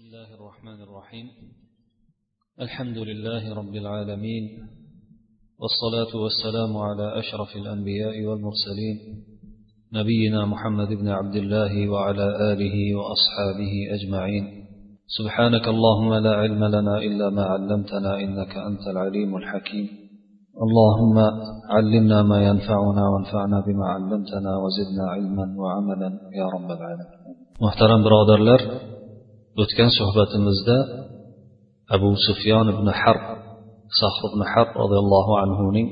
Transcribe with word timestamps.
بسم 0.00 0.08
الله 0.08 0.34
الرحمن 0.34 0.82
الرحيم 0.82 1.26
الحمد 2.60 2.98
لله 2.98 3.54
رب 3.54 3.74
العالمين 3.74 4.44
والصلاة 5.60 6.12
والسلام 6.22 6.76
على 6.76 7.18
أشرف 7.18 7.56
الأنبياء 7.56 8.24
والمرسلين 8.26 8.96
نبينا 9.92 10.46
محمد 10.46 10.88
بن 10.88 11.08
عبد 11.08 11.36
الله 11.36 11.88
وعلى 11.88 12.26
آله 12.52 12.76
وأصحابه 12.98 13.72
أجمعين 13.96 14.44
سبحانك 15.18 15.68
اللهم 15.68 16.14
لا 16.14 16.34
علم 16.34 16.64
لنا 16.64 16.98
إلا 16.98 17.30
ما 17.30 17.44
علمتنا 17.44 18.20
إنك 18.20 18.56
أنت 18.56 18.84
العليم 18.92 19.36
الحكيم 19.36 19.86
اللهم 20.64 21.16
علمنا 21.70 22.22
ما 22.22 22.38
ينفعنا 22.48 23.02
وانفعنا 23.12 23.60
بما 23.66 23.86
علمتنا 23.94 24.52
وزدنا 24.62 25.04
علما 25.14 25.46
وعملا 25.62 26.10
يا 26.40 26.46
رب 26.54 26.70
العالمين 26.76 27.36
محترم 27.60 28.00
برادر 28.04 28.38
لر 28.48 28.90
o'tgan 29.62 29.90
suhbatimizda 29.98 30.76
abu 31.96 32.10
sufyon 32.26 32.66
ibn 32.74 32.86
harb 33.00 33.24
sahr 34.00 34.22
ibn 34.30 34.40
harb 34.52 34.70
roziyallohu 34.82 35.32
anhuning 35.44 35.88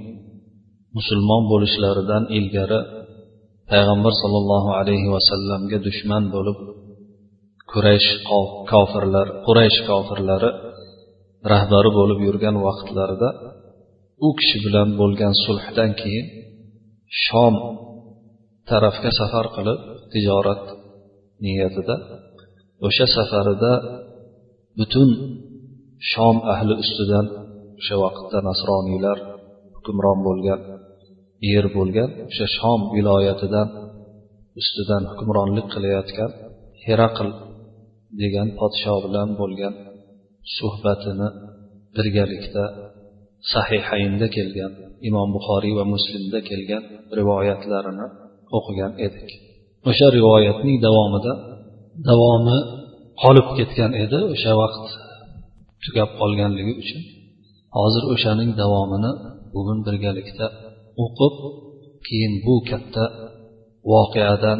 musulmon 0.97 1.43
bo'lishlaridan 1.53 2.23
ilgari 2.39 2.81
payg'ambar 3.71 4.13
sollallohu 4.23 4.71
alayhi 4.81 5.09
vasallamga 5.17 5.79
dushman 5.87 6.25
bo'lib 6.35 6.59
quraysh 7.73 8.09
kofirlar 8.73 9.27
quraysh 9.47 9.79
kofirlari 9.91 10.51
rahbari 11.53 11.91
bo'lib 11.99 12.19
yurgan 12.27 12.57
vaqtlarida 12.67 13.29
u 14.27 14.29
kishi 14.39 14.57
bilan 14.65 14.89
bo'lgan 15.01 15.35
sulhdan 15.45 15.91
keyin 16.01 16.27
shom 17.25 17.55
tarafga 18.71 19.11
safar 19.21 19.47
qilib 19.57 19.79
tijorat 20.13 20.65
niyatida 21.45 21.95
o'sha 22.87 23.07
safarida 23.17 23.73
butun 24.79 25.11
shom 26.11 26.37
ahli 26.53 26.75
ustidan 26.83 27.27
o'sha 27.81 27.97
vaqtda 28.05 28.39
nasroniylar 28.49 29.19
hukmron 29.77 30.19
bo'lgan 30.29 30.61
yer 31.53 31.67
bo'lgan 31.77 32.11
o'sha 32.31 32.47
shom 32.57 32.81
viloyatidan 32.97 33.69
ustidan 34.61 35.03
hukmronlik 35.11 35.67
qilayotgan 35.75 36.31
heraql 36.87 37.29
degan 38.21 38.49
podsho 38.61 38.95
bilan 39.05 39.29
bo'lgan 39.41 39.75
suhbatini 40.57 41.29
birgalikda 41.97 42.65
sahihaynda 43.53 44.27
kelgan 44.37 44.73
imom 45.09 45.29
buxoriy 45.37 45.75
va 45.79 45.85
muslimda 45.95 46.41
kelgan 46.51 46.83
rivoyatlarini 47.19 48.07
o'qigan 48.57 48.93
edik. 49.07 49.29
O'sha 49.91 50.07
rivoyatning 50.19 50.77
davomida 50.87 51.33
davomi 52.09 52.59
qolib 53.22 53.48
ketgan 53.58 53.92
edi 54.04 54.20
o'sha 54.34 54.52
vaqt 54.62 54.86
tugab 55.84 56.10
qolganligi 56.20 56.74
uchun 56.84 57.02
hozir 57.78 58.04
o'shaning 58.14 58.52
davomini 58.62 59.12
bugun 59.56 59.80
birgalikda 59.88 60.48
o'qib 61.04 61.36
keyin 62.08 62.34
bu 62.46 62.56
katta 62.70 63.06
voqeadan 63.92 64.60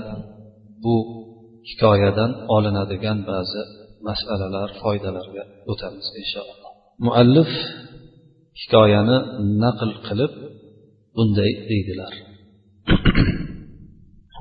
bu 0.84 0.96
hikoyadan 1.70 2.32
olinadigan 2.56 3.20
ba'zi 3.32 3.62
masalalar 4.08 4.70
foydalarga 4.82 5.44
o'tamiz 5.72 6.08
inshaalloh 6.22 6.72
muallif 7.06 7.52
hikoyani 8.62 9.18
naql 9.64 9.92
qilib 10.08 10.34
bunday 11.16 11.52
deydilar 11.70 12.14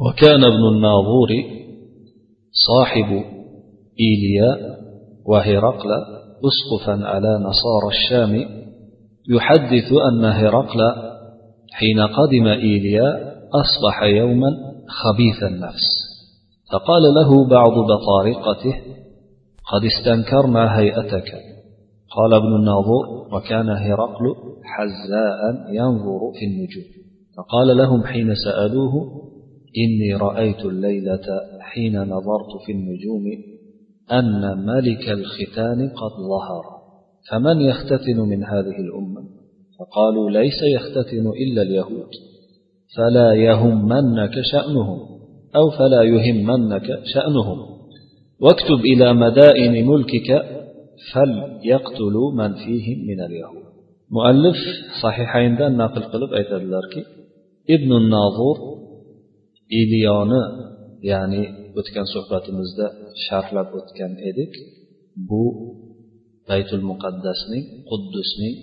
وكان 0.05 0.43
ابن 0.53 0.65
الناظور 0.75 1.31
صاحب 2.69 3.11
إيليا 4.00 4.78
وهرقل 5.26 5.90
أسقفا 6.50 7.08
على 7.08 7.40
نصارى 7.40 7.88
الشام 7.90 8.46
يحدث 9.30 9.94
أن 10.12 10.26
هرقل 10.26 10.80
حين 11.72 12.00
قدم 12.00 12.48
إيليا 12.48 13.34
أصبح 13.54 14.04
يوما 14.04 14.50
خبيث 14.88 15.44
النفس. 15.44 16.08
فقال 16.72 17.02
له 17.02 17.50
بعض 17.50 17.72
بطارقته 17.72 18.76
قد 19.72 19.82
استنكرنا 19.86 20.80
هيئتك 20.80 21.32
قال 22.16 22.34
ابن 22.34 22.56
الناظور 22.56 23.28
وكان 23.34 23.70
هرقل 23.70 24.36
حزاء 24.64 25.74
ينظر 25.74 26.20
في 26.40 26.46
النجوم 26.46 26.98
فقال 27.38 27.78
لهم 27.78 28.04
حين 28.04 28.34
سألوه 28.46 28.94
إني 29.78 30.16
رأيت 30.16 30.66
الليلة 30.66 31.26
حين 31.62 32.02
نظرت 32.02 32.52
في 32.66 32.72
النجوم 32.72 33.24
أن 34.12 34.66
ملك 34.66 35.10
الختان 35.10 35.90
قد 35.90 36.12
ظهر 36.30 36.64
فمن 37.32 37.62
يختتن 37.62 38.20
من 38.20 38.44
هذه 38.44 38.78
الأمة؟ 38.80 39.24
فقالوا 39.80 40.30
ليس 40.30 40.64
يختتن 40.76 41.28
إلا 41.28 41.62
اليهود. 41.62 42.10
فلا 42.98 43.34
يهمنك 43.34 44.42
شأنهم 44.52 45.00
أو 45.56 45.70
فلا 45.70 46.02
يهمنك 46.02 46.88
شأنهم. 47.14 47.58
واكتب 48.42 48.80
إلى 48.80 49.14
مدائن 49.14 49.88
ملكك 49.88 50.46
فليقتلوا 51.14 52.32
من 52.34 52.54
فيهم 52.54 53.08
من 53.08 53.26
اليهود. 53.26 53.68
مؤلف 54.12 54.56
صحيحين 55.04 55.78
ناقل 55.78 56.02
قلب 56.02 56.34
أيت 56.34 56.52
ابن 57.70 57.94
الناظور 57.94 58.78
iliyoni 59.70 60.42
ya'ni 61.12 61.44
o'tgan 61.80 62.08
suhbatimizda 62.14 62.86
sharhlab 63.26 63.70
o'tgan 63.80 64.14
edik. 64.30 64.54
Bu 65.30 65.44
baytul 66.50 66.84
muqaddasning 66.92 67.66
quddusning 67.90 68.56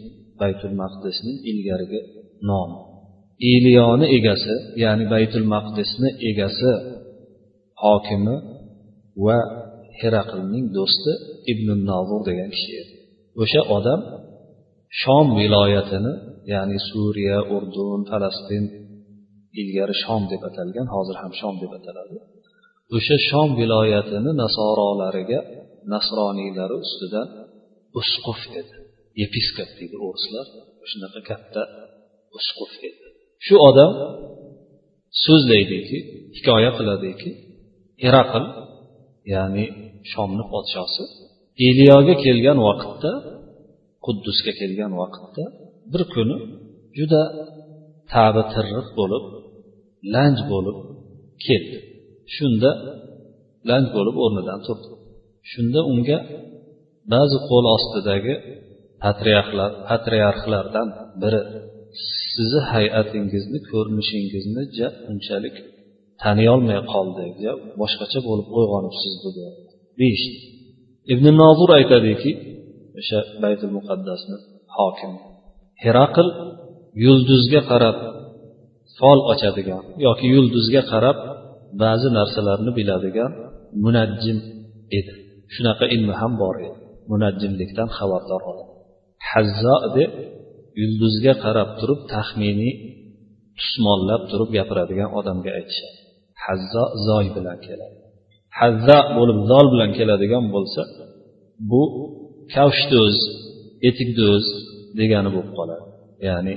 baytul 0.42 0.74
maqdisning 0.82 1.36
ilgarigi 1.50 2.00
nomi 2.48 2.78
iliyoni 3.52 4.06
egasi 4.18 4.54
ya'ni 4.84 5.04
baytul 5.14 5.46
maqdisni 5.54 6.10
egasi 6.30 6.70
hokimi 7.84 8.36
va 9.24 9.38
heraqlning 10.00 10.66
do'sti 10.76 11.12
ibn 11.52 11.68
nozir 11.90 12.20
degan 12.28 12.50
kishi 12.54 12.72
edi. 12.82 12.94
O'sha 13.42 13.62
odam 13.76 14.00
shom 15.00 15.26
viloyatini 15.40 16.12
ya'ni 16.52 16.78
suriya 16.90 17.38
urdun 17.54 18.00
falastin 18.10 18.64
ilgari 19.60 19.94
shom 20.04 20.22
deb 20.32 20.42
atalgan 20.48 20.86
hozir 20.94 21.16
ham 21.22 21.32
shom 21.40 21.54
deb 21.62 21.72
ataladi. 21.78 22.16
O'sha 22.96 23.16
shom 23.28 23.48
viloyatini 23.60 24.32
nasorolariga 24.42 25.40
nasroniylari 25.94 26.76
ustidan 26.84 27.28
usquf 28.00 28.40
edi. 28.60 28.74
Yepiskop 29.22 29.70
deydi 29.78 29.96
o'rislar 30.06 30.46
shunaqa 30.90 31.20
katta 31.30 31.62
usquf 32.38 32.72
edi. 32.88 33.06
Shu 33.46 33.54
odam 33.68 33.92
so'zlaydiki 35.24 35.98
hikoya 36.36 36.70
qiladiki 36.78 37.30
iraql 38.08 38.44
ya'ni 39.34 39.66
shomni 40.12 40.44
podshosi 40.52 41.02
eliyoga 41.68 42.14
kelgan 42.24 42.58
vaqtda 42.68 43.12
quddusga 44.04 44.52
kelgan 44.60 44.92
vaqtda 45.02 45.44
bir 45.92 46.02
kuni 46.14 46.36
juda 46.98 47.22
tabi 48.12 48.42
tirriq 48.52 48.88
bo'lib 48.98 49.24
lanj 50.14 50.38
bo'lib 50.52 50.76
keldi 51.46 51.78
shunda 52.36 52.70
lang 53.70 53.84
bo'lib 53.94 54.16
o'rnidan 54.24 54.60
turdi. 54.66 54.88
Shunda 55.50 55.80
unga 55.92 56.18
ba'zi 57.12 57.38
qo'l 57.48 57.64
ostidagi 57.76 58.34
patriarxlar 59.04 59.70
patriarxlardan 59.88 60.88
biri 61.22 61.40
sizni 62.34 62.60
hay'atingizni 62.72 63.58
ko'rinishingizni 63.70 64.62
ja 64.78 64.88
unchalik 65.10 65.56
taniyolmay 66.22 66.80
qoldi 66.92 67.24
ja 67.44 67.52
boshqacha 67.80 68.20
bo'lib 68.28 68.48
uyg'onibsiz 68.58 69.14
dedi 69.24 69.42
deyishdi. 70.00 70.38
Ibn 71.12 71.26
nozur 71.42 71.70
aytadiki 71.78 72.30
o'sha 73.00 73.18
baytul 73.42 73.72
muqaddasni 73.78 74.36
hokimi 74.76 75.20
heraql 75.84 76.28
yulduzga 77.04 77.60
qarab 77.70 77.96
fol 78.98 79.18
ochadigan 79.32 79.82
yoki 80.06 80.26
yulduzga 80.34 80.82
qarab 80.92 81.18
ba'zi 81.82 82.08
narsalarni 82.18 82.70
biladigan 82.78 83.32
munajjim 83.84 84.38
edi. 84.98 85.12
Shunaqa 85.54 85.84
ilmi 85.94 86.14
ham 86.20 86.32
bor 86.42 86.54
edi. 86.66 86.78
Munajjimlikdan 87.12 87.88
xabardor 87.96 88.42
odam 88.50 88.68
hazzo 89.30 89.76
deb 89.96 90.12
yulduzga 90.80 91.32
qarab 91.44 91.70
turib 91.80 92.00
taxminiy 92.14 92.74
tusmollab 93.60 94.22
turib 94.30 94.50
gapiradigan 94.56 95.10
odamga 95.18 95.50
aytishadi. 95.58 95.98
Hazzo 96.44 96.84
zoy 97.06 97.26
bilan 97.36 97.58
keladi. 97.66 97.96
Hazza 98.60 98.98
bo'lib 99.16 99.38
zol 99.50 99.66
bilan 99.72 99.90
keladigan 99.98 100.44
bo'lsa 100.54 100.82
bu 101.70 101.82
kavshdo'z 102.54 103.16
etikdo'z 103.88 104.44
degani 104.98 105.30
bo'lib 105.34 105.52
qoladi. 105.58 105.86
Ya'ni 106.28 106.54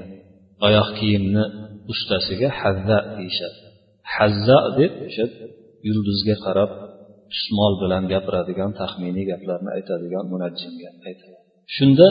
oyoq 0.67 0.89
kiyimni 0.99 1.43
ustasiga 1.91 2.49
hazza 2.61 2.97
deyishadi. 3.17 3.57
Hazza 4.15 4.59
deb 4.79 4.93
o'sha 5.07 5.25
yulduzga 5.87 6.35
qarab 6.45 6.71
tusmol 7.33 7.73
bilan 7.83 8.03
gapiradigan 8.13 8.71
taxminiy 8.81 9.25
gaplarni 9.31 9.69
aytadigan 9.77 10.25
munajjimga 10.33 10.89
aytadi. 11.07 11.37
Shunda 11.75 12.07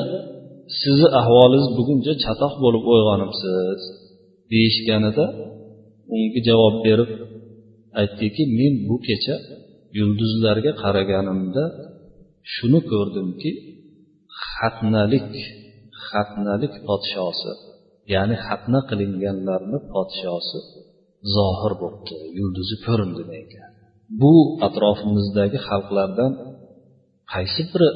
sizni 0.80 1.08
ahvolingiz 1.20 1.68
buguncha 1.78 2.12
chatoq 2.24 2.54
bo'lib 2.64 2.84
uyg'onibsiz 2.92 3.80
deyishganida 4.52 5.26
unga 6.14 6.40
javob 6.48 6.74
berib 6.86 7.10
aytdiki 8.00 8.42
men 8.58 8.72
bu 8.88 8.96
kecha 9.08 9.36
yulduzlarga 9.98 10.72
qaraganimda 10.82 11.64
shuni 12.54 12.80
ko'rdimki 12.90 13.50
xatnalik 14.50 15.32
xatnalik 16.08 16.74
podshosi 16.86 17.52
ya'ni 18.14 18.36
xatna 18.46 18.80
qilinganlarni 18.90 19.78
podshosi 19.92 20.58
zohir 21.36 21.72
bo'libdi 21.82 22.16
yulduzi 22.38 22.76
ko'rindi 22.86 23.22
menga. 23.32 23.64
Bu 24.20 24.32
atrofimizdagi 24.66 25.58
xalqlardan 25.68 26.32
qaysi 27.32 27.62
biri 27.72 27.88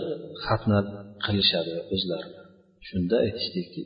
xatna 0.46 0.78
qilishadi 1.24 1.74
o'zlari 1.94 2.30
shunda 2.88 3.16
aytishdiki 3.26 3.82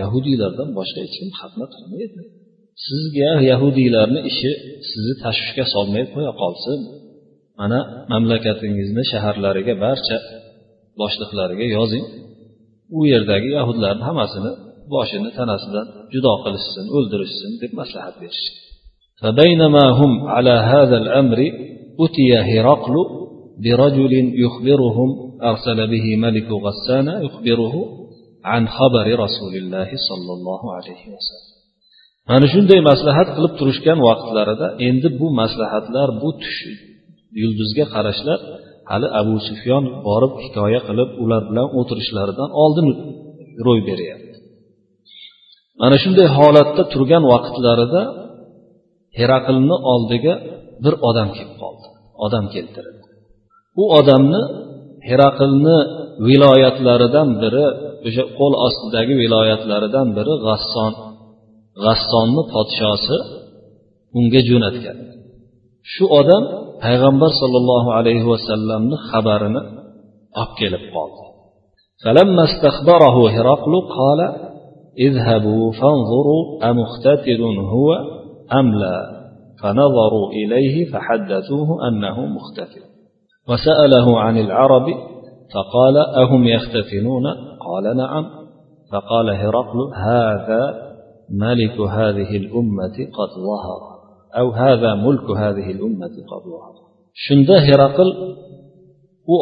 yahudiylardan 0.00 0.68
boshqa 0.78 0.98
hech 1.04 1.14
kim 1.18 1.30
xatna 1.40 1.66
qilmaydi. 1.74 2.22
Sizga 2.86 3.32
yahudiylarni 3.50 4.20
ishi 4.30 4.50
sizni 4.90 5.14
tashvishga 5.24 5.64
solmay 5.74 6.04
qo'ya 6.14 6.32
qolsin. 6.42 6.78
Mana 7.60 7.78
mamlakatingizni 8.12 9.02
shaharlariga 9.12 9.74
barcha 9.84 10.16
boshliqlariga 11.00 11.66
yozing. 11.76 12.04
U 12.98 13.00
yerdagi 13.12 13.48
yahudlarni 13.58 14.02
hammasini 14.08 14.52
boshini 14.93 15.29
tanasidan 15.37 15.85
judo 16.13 16.33
qilishsin 16.43 16.85
o'ldirishsin 16.97 17.51
deb 17.61 17.71
maslahat 17.81 18.15
berishdi 18.23 18.59
فبينما 19.21 19.85
هم 19.99 20.11
على 20.35 20.55
هذا 20.73 20.97
الأمر 21.03 21.39
أتي 22.03 22.29
هرقل 22.49 22.95
برجل 23.63 24.13
يخبرهم 24.43 25.09
أرسل 25.51 25.79
به 25.93 26.05
ملك 26.25 26.47
غسان 26.65 27.07
يخبره 27.25 27.75
عن 28.51 28.67
خبر 28.77 29.05
رسول 29.25 29.53
الله 29.61 29.89
صلى 30.09 30.31
الله 30.37 30.61
عليه 30.75 31.03
وسلم 31.15 31.49
mana 32.29 32.47
shunday 32.53 32.79
maslahat 32.91 33.27
qilib 33.35 33.53
turishgan 33.59 33.99
vaqtlarida 34.07 34.67
endi 34.87 35.07
bu 35.19 35.27
maslahatlar 35.41 36.09
bu 36.21 36.29
tush 36.41 36.59
yulduzga 37.41 37.85
qarashlar 37.93 38.39
hali 38.91 39.07
abu 39.21 39.35
sufyon 39.47 39.83
borib 40.07 40.33
hikoya 40.43 40.79
qilib 40.87 41.09
ular 41.23 41.41
bilan 41.49 41.67
o'tirishlaridan 41.79 42.49
oldin 42.63 42.87
ro'y 43.65 43.81
beryapti 43.89 44.22
Mana 45.80 45.96
shunday 46.02 46.28
holatda 46.38 46.82
turgan 46.92 47.24
vaqtlarida 47.32 48.02
heraqlni 49.18 49.76
oldiga 49.92 50.34
bir 50.84 50.94
odam 51.08 51.28
kelib 51.36 51.56
qoldi. 51.62 51.86
Odam 52.26 52.44
keltirildi. 52.54 53.06
U 53.82 53.84
odamni 53.98 54.42
heraqlni 55.08 55.78
viloyatlaridan 56.28 57.28
biri 57.42 57.66
o'sha 58.06 58.24
qo'l 58.38 58.54
ostidagi 58.66 59.14
viloyatlaridan 59.22 60.08
biri 60.16 60.34
g'asson 60.46 60.92
g'assonni 61.84 62.42
podshosi 62.54 63.16
unga 64.18 64.40
jo'natgan. 64.50 64.98
Shu 65.92 66.04
odam 66.20 66.42
payg'ambar 66.84 67.30
sollallohu 67.40 67.90
alayhi 67.98 68.26
vasallamni 68.32 68.96
xabarini 69.10 69.62
olib 70.40 70.52
kelib 70.60 70.84
qoldi. 70.94 71.22
هرقل 74.98 75.10
اذهبوا 75.10 75.72
فانظروا 75.72 76.70
أمختتل 76.70 77.42
هو 77.42 77.94
أم 78.52 78.74
لا 78.74 79.24
فنظروا 79.62 80.30
إليه 80.32 80.92
فحدثوه 80.92 81.88
أنه 81.88 82.26
مختتل. 82.26 82.80
وسأله 83.48 84.20
عن 84.20 84.38
العرب 84.38 84.86
فقال 85.54 85.96
أهم 85.96 86.46
يختتنون 86.46 87.24
قال 87.60 87.96
نعم. 87.96 88.24
فقال 88.92 89.30
هرقل 89.30 89.94
هذا 89.94 90.82
ملك 91.30 91.80
هذه 91.80 92.36
الأمة 92.36 92.96
قد 92.96 93.28
ظهر 93.28 93.94
أو 94.38 94.50
هذا 94.50 94.94
ملك 94.94 95.30
هذه 95.30 95.70
الأمة 95.70 96.14
قد 96.30 96.42
ظهر. 96.50 96.84
shunda 97.14 97.56
heraql 97.66 98.08
u 99.26 99.36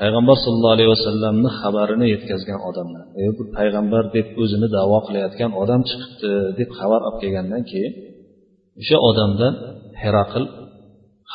payg'ambar 0.00 0.36
sallallohu 0.44 0.74
alayhi 0.76 0.90
vasallamni 0.96 1.50
xabarini 1.60 2.06
yetkazgan 2.14 2.60
odamlar. 2.68 3.04
E 3.22 3.24
bu 3.36 3.42
payg'ambar 3.56 4.04
deb 4.16 4.26
o'zini 4.42 4.68
davo 4.76 4.98
qilayotgan 5.06 5.50
odam 5.62 5.80
chiqibdi 5.88 6.30
deb 6.58 6.68
xabar 6.78 7.00
olib 7.08 7.18
kelgandan 7.22 7.62
keyin 7.70 7.92
o'sha 8.80 8.96
odamdan 9.08 9.54
heraql 10.02 10.44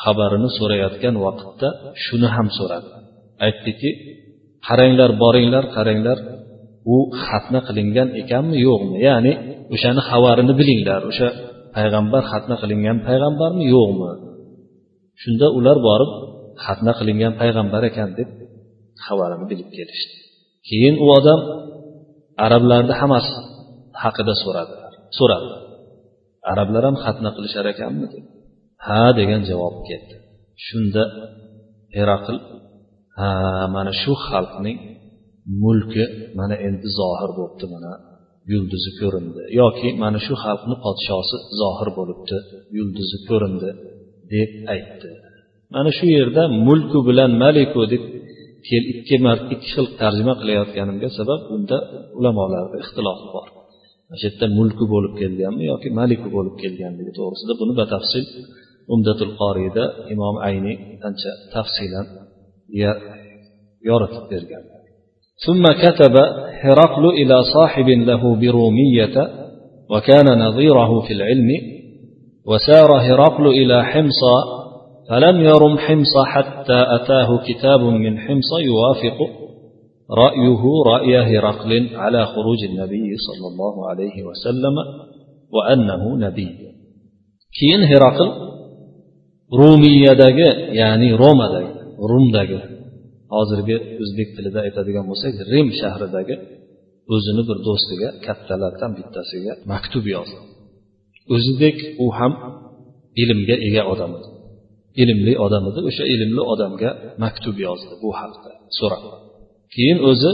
xabarini 0.02 0.48
so'rayotgan 0.58 1.14
vaqtda 1.24 1.68
shuni 2.04 2.28
ham 2.36 2.48
so'radi. 2.58 2.88
Aytdiki 3.46 3.90
qaranglar 4.66 5.10
boringlar 5.22 5.64
qaranglar 5.76 6.18
u 6.94 6.96
xatna 7.26 7.60
qilingan 7.68 8.08
ekanmi 8.22 8.56
yo'qmi? 8.68 8.96
Ya'ni 9.08 9.32
o'shani 9.74 10.00
xabarini 10.10 10.52
bilinglar. 10.60 11.00
O'sha 11.10 11.28
payg'ambar 11.76 12.22
xatna 12.32 12.54
qilingan 12.62 12.98
payg'ambarmi 13.08 13.64
yo'qmi? 13.74 14.10
Shunda 15.22 15.46
ular 15.58 15.78
borib 15.88 16.10
xatna 16.64 16.92
qilingan 16.98 17.32
payg'ambar 17.40 17.82
ekan 17.90 18.10
deb 18.18 18.28
xabarini 19.06 19.46
bilib 19.50 19.68
kelishdi. 19.76 20.14
Keyin 20.68 20.94
u 21.04 21.06
odam 21.18 21.40
arablarni 22.44 22.94
hammasi 23.00 23.32
haqida 24.02 24.34
so'radilar 24.42 24.92
so'radi. 25.18 25.48
Arablar 26.52 26.82
ham 26.88 26.96
xatna 27.04 27.30
qilishar 27.36 27.64
ekanmi 27.74 28.06
dedi. 28.14 28.28
Ha 28.86 29.02
degan 29.18 29.42
javob 29.50 29.76
keldi 29.88 30.14
shunda 30.66 31.02
heraql 31.96 32.36
ha 33.18 33.30
mana 33.74 33.92
shu 34.02 34.12
xalqning 34.28 34.78
mulki 35.62 36.04
mana 36.38 36.54
endi 36.66 36.88
zohir 36.98 37.30
bo'libdi 37.38 37.66
mana 37.74 37.92
yulduzi 38.52 38.90
ko'rindi. 39.00 39.42
Yoki 39.60 39.88
mana 40.02 40.18
shu 40.26 40.34
xalqni 40.44 40.76
podshosi 40.84 41.36
zohir 41.60 41.88
bo'libdi 41.98 42.36
yulduzi 42.76 43.16
ko'rindi 43.28 43.70
deb 44.32 44.50
aytdi. 44.74 45.10
Mana 45.74 45.90
shu 45.98 46.06
yerda 46.16 46.42
mulku 46.66 46.98
bilan 47.08 47.30
maliku 47.42 47.80
deb 47.92 48.02
ikki 48.60 49.16
ikki 49.54 49.68
xil 49.72 49.86
tarjima 50.00 50.34
qilayotganimga 50.40 51.08
sabab 51.18 51.40
bunda 51.50 51.78
ulamolarda 52.18 52.76
ixtilof 52.84 53.20
bor 53.34 53.48
mana 54.06 54.16
shu 54.20 54.24
yerda 54.28 54.46
mulku 54.58 54.84
bo'lib 54.92 55.12
kelganmi 55.20 55.64
yoki 55.72 55.88
maliku 56.00 56.28
bo'lib 56.36 56.54
kelganligi 56.62 57.12
to'g'risida 57.18 57.52
buni 57.60 57.72
batafsil 57.80 58.24
umdatul 58.94 59.32
qoriyda 59.40 59.84
imom 60.14 60.36
ayniy 60.48 60.76
ancha 61.08 61.32
tafsilan 61.54 62.06
yoritib 63.88 64.26
bergan 64.32 64.64
ثم 65.46 65.64
كتب 65.84 66.14
هرقل 66.64 67.04
إلى 67.20 67.36
صاحب 67.54 67.88
له 67.88 68.22
برومية 68.42 69.16
وكان 69.92 70.26
نظيره 70.46 71.00
في 71.00 71.12
العلم 71.12 71.50
وسار 72.50 72.90
هرقل 73.06 73.46
إلى 73.60 73.76
حمص 73.90 74.22
فلم 75.08 75.40
يرم 75.40 75.78
حمص 75.78 76.14
حتى 76.26 76.78
أتاه 76.96 77.28
كتاب 77.48 77.80
من 77.80 78.18
حمص 78.18 78.50
يوافق 78.70 79.18
رأيه 80.10 80.62
رأي 80.86 81.18
هرقل 81.30 81.96
على 81.96 82.26
خروج 82.26 82.64
النبي 82.70 83.16
صلى 83.16 83.46
الله 83.52 83.88
عليه 83.88 84.22
وسلم 84.22 84.76
وأنه 85.52 86.16
نبي 86.26 86.48
كين 87.58 87.80
هرقل 87.92 88.48
روميدagi 89.60 90.48
ya'ni 90.80 91.08
romadagi 91.22 91.72
rumdagi 92.10 92.58
hozirgi 93.34 93.76
o'zbek 94.02 94.28
tilida 94.36 94.60
aytadigan 94.66 95.04
bo'lsak 95.10 95.34
rim 95.52 95.68
shahridagi 95.80 96.34
o'zini 97.14 97.42
bir 97.48 97.58
do'stiga 97.66 98.08
kattalardan 98.26 98.92
bittasiga 98.98 99.52
maktub 99.72 100.04
yozdi 100.14 100.38
o'zidek 101.34 101.76
u 102.04 102.06
ham 102.18 102.32
ilmga 103.22 103.56
ega 103.68 103.82
odam 103.92 104.10
edi 104.18 104.28
ilmli 105.02 105.34
odam 105.44 105.64
edi. 105.70 105.80
O'sha 105.88 106.04
ilmli 106.14 106.42
odamga 106.52 106.90
maktub 107.24 107.56
yozdi 107.66 107.94
bu 108.02 108.10
haqda 108.20 108.50
so'rab 108.78 109.04
keyin 109.74 109.98
o'zi 110.10 110.32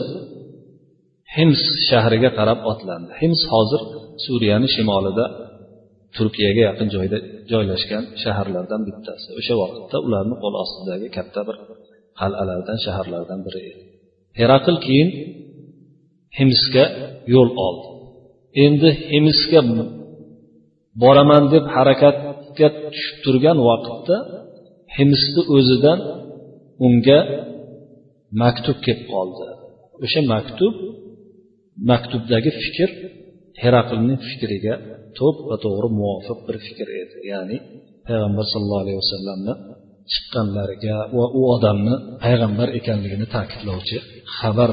hims 1.36 1.62
shahriga 1.88 2.30
qarab 2.38 2.60
otlandi. 2.70 3.10
Hims 3.22 3.42
hozir 3.52 3.82
suriyani 4.24 4.68
shimolida 4.74 5.26
turkiyaga 6.16 6.62
yaqin 6.68 6.88
joyda 6.96 7.18
joylashgan 7.52 8.04
shaharlardan 8.22 8.80
bittasi. 8.88 9.28
O'sha 9.40 9.54
vaqtda 9.62 9.96
ularni 10.06 10.36
qo'l 10.42 10.54
ostidagi 10.64 11.08
katta 11.16 11.40
bir 11.48 11.56
qal'alardan 12.20 12.78
shaharlardan 12.84 13.40
biri 13.46 13.60
edi. 13.70 13.82
Herakl 14.40 14.76
keyin 14.86 15.08
himsga 16.38 16.84
yo'l 17.34 17.50
oldi. 17.66 17.86
Endi 18.64 18.90
himsga 19.12 19.60
boraman 21.02 21.44
deb 21.54 21.64
harakatga 21.76 22.68
tushib 22.92 23.16
turgan 23.24 23.58
vaqtda 23.68 24.16
himsni 24.97 25.41
o'zidan 25.55 25.99
unga 26.85 27.19
maktub 28.41 28.77
kelib 28.85 29.03
qoldi 29.13 29.45
o'sha 30.03 30.21
maktub 30.33 30.73
maktubdagi 31.91 32.51
fikr 32.63 32.89
heraklning 33.63 34.19
fikriga 34.29 34.75
to'ppa 35.19 35.55
to'g'ri 35.65 35.89
muvofiq 35.99 36.39
bir 36.47 36.55
fikr 36.67 36.87
edi 37.01 37.17
ya'ni 37.31 37.57
payg'ambar 38.07 38.45
sallallohu 38.53 38.83
alayhi 38.85 38.99
vasallamni 39.03 39.53
chiqqanlariga 40.13 40.97
va 41.17 41.25
u 41.39 41.41
odamni 41.55 41.95
payg'ambar 42.23 42.67
ekanligini 42.79 43.27
ta'kidlovchi 43.35 43.97
xabar 44.37 44.71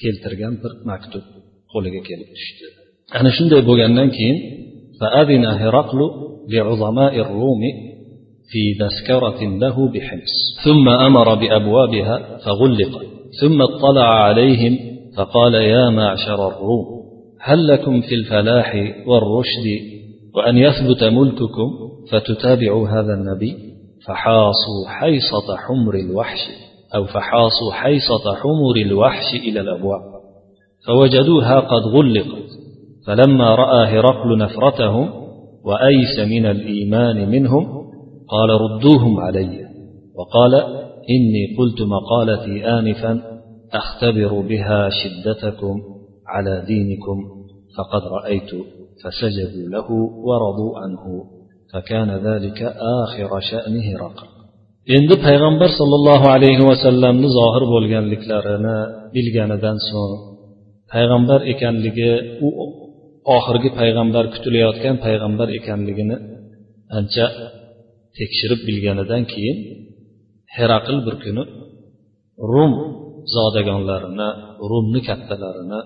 keltirgan 0.00 0.54
bir 0.62 0.72
maktub 0.90 1.24
qo'liga 1.72 2.00
kelib 2.08 2.28
tushdi 2.36 2.66
ana 3.18 3.30
shunday 3.36 3.60
bo'lgandan 3.68 4.10
keyin 4.18 4.38
فأذن 5.02 5.44
هرقل 5.44 6.00
لعظماء 6.48 7.14
الروم 7.24 7.62
في 8.49 8.73
تذكرة 8.79 9.43
له 9.43 9.91
بحمص 9.91 10.59
ثم 10.65 10.89
أمر 10.89 11.35
بأبوابها 11.35 12.37
فغلقت 12.37 13.05
ثم 13.41 13.61
اطلع 13.61 14.23
عليهم 14.23 14.77
فقال 15.17 15.53
يا 15.53 15.89
معشر 15.89 16.47
الروم 16.47 16.97
هل 17.41 17.67
لكم 17.67 18.01
في 18.01 18.15
الفلاح 18.15 18.75
والرشد 19.07 19.97
وأن 20.35 20.57
يثبت 20.57 21.03
ملككم 21.03 21.87
فتتابعوا 22.11 22.87
هذا 22.87 23.13
النبي؟ 23.13 23.55
فحاصوا 24.05 24.87
حيصة 24.87 25.57
حمر 25.57 25.95
الوحش 25.95 26.39
أو 26.95 27.05
فحاصوا 27.05 27.71
حيصة 27.71 28.35
حمر 28.35 28.75
الوحش 28.85 29.35
إلى 29.35 29.59
الأبواب. 29.59 30.01
فوجدوها 30.87 31.59
قد 31.59 31.81
غلقت. 31.93 32.49
فلما 33.07 33.55
رأى 33.55 33.87
هرقل 33.87 34.37
نفرتهم 34.37 35.09
وأيس 35.63 36.19
من 36.19 36.45
الإيمان 36.45 37.29
منهم 37.29 37.76
قال 38.28 38.50
ردوهم 38.64 39.20
علي 39.20 39.66
وقال 40.16 40.54
إني 41.14 41.56
قلت 41.58 41.82
مقالتي 41.82 42.66
آنفا 42.66 43.22
أختبر 43.72 44.40
بها 44.40 44.88
شدتكم 45.00 45.80
على 46.26 46.64
دينكم 46.66 47.18
فقد 47.76 48.02
رأيت 48.16 48.50
فسجدوا 49.02 49.68
له 49.74 49.88
ورضوا 50.26 50.78
عنه 50.78 51.24
فكان 51.72 52.10
ذلك 52.10 52.62
آخر 53.02 53.40
شأن 53.50 53.74
هرقل 53.88 54.32
endi 54.96 55.14
payg'ambar 55.26 55.70
sollallohu 55.80 56.26
alayhi 56.36 56.62
vasallamni 56.70 57.28
zohir 57.38 57.64
bo'lganliklarini 57.72 58.78
bilganidan 59.14 59.76
so'ng 59.88 60.12
payg'ambar 60.92 61.40
ekanligi 61.52 62.12
u 62.46 62.48
oxirgi 63.36 63.70
payg'ambar 63.80 64.24
kutilayotgan 64.34 64.96
payg'ambar 65.06 65.48
ekanligini 65.58 66.16
ancha 66.98 67.26
tekshirib 68.17 68.61
bilganidan 68.67 69.23
keyin 69.33 69.57
heraql 70.57 70.97
bir 71.07 71.15
kuni 71.23 71.43
rum 72.51 72.73
zodagonlarini 73.35 74.29
rumni 74.69 75.01
kattalarini 75.09 75.79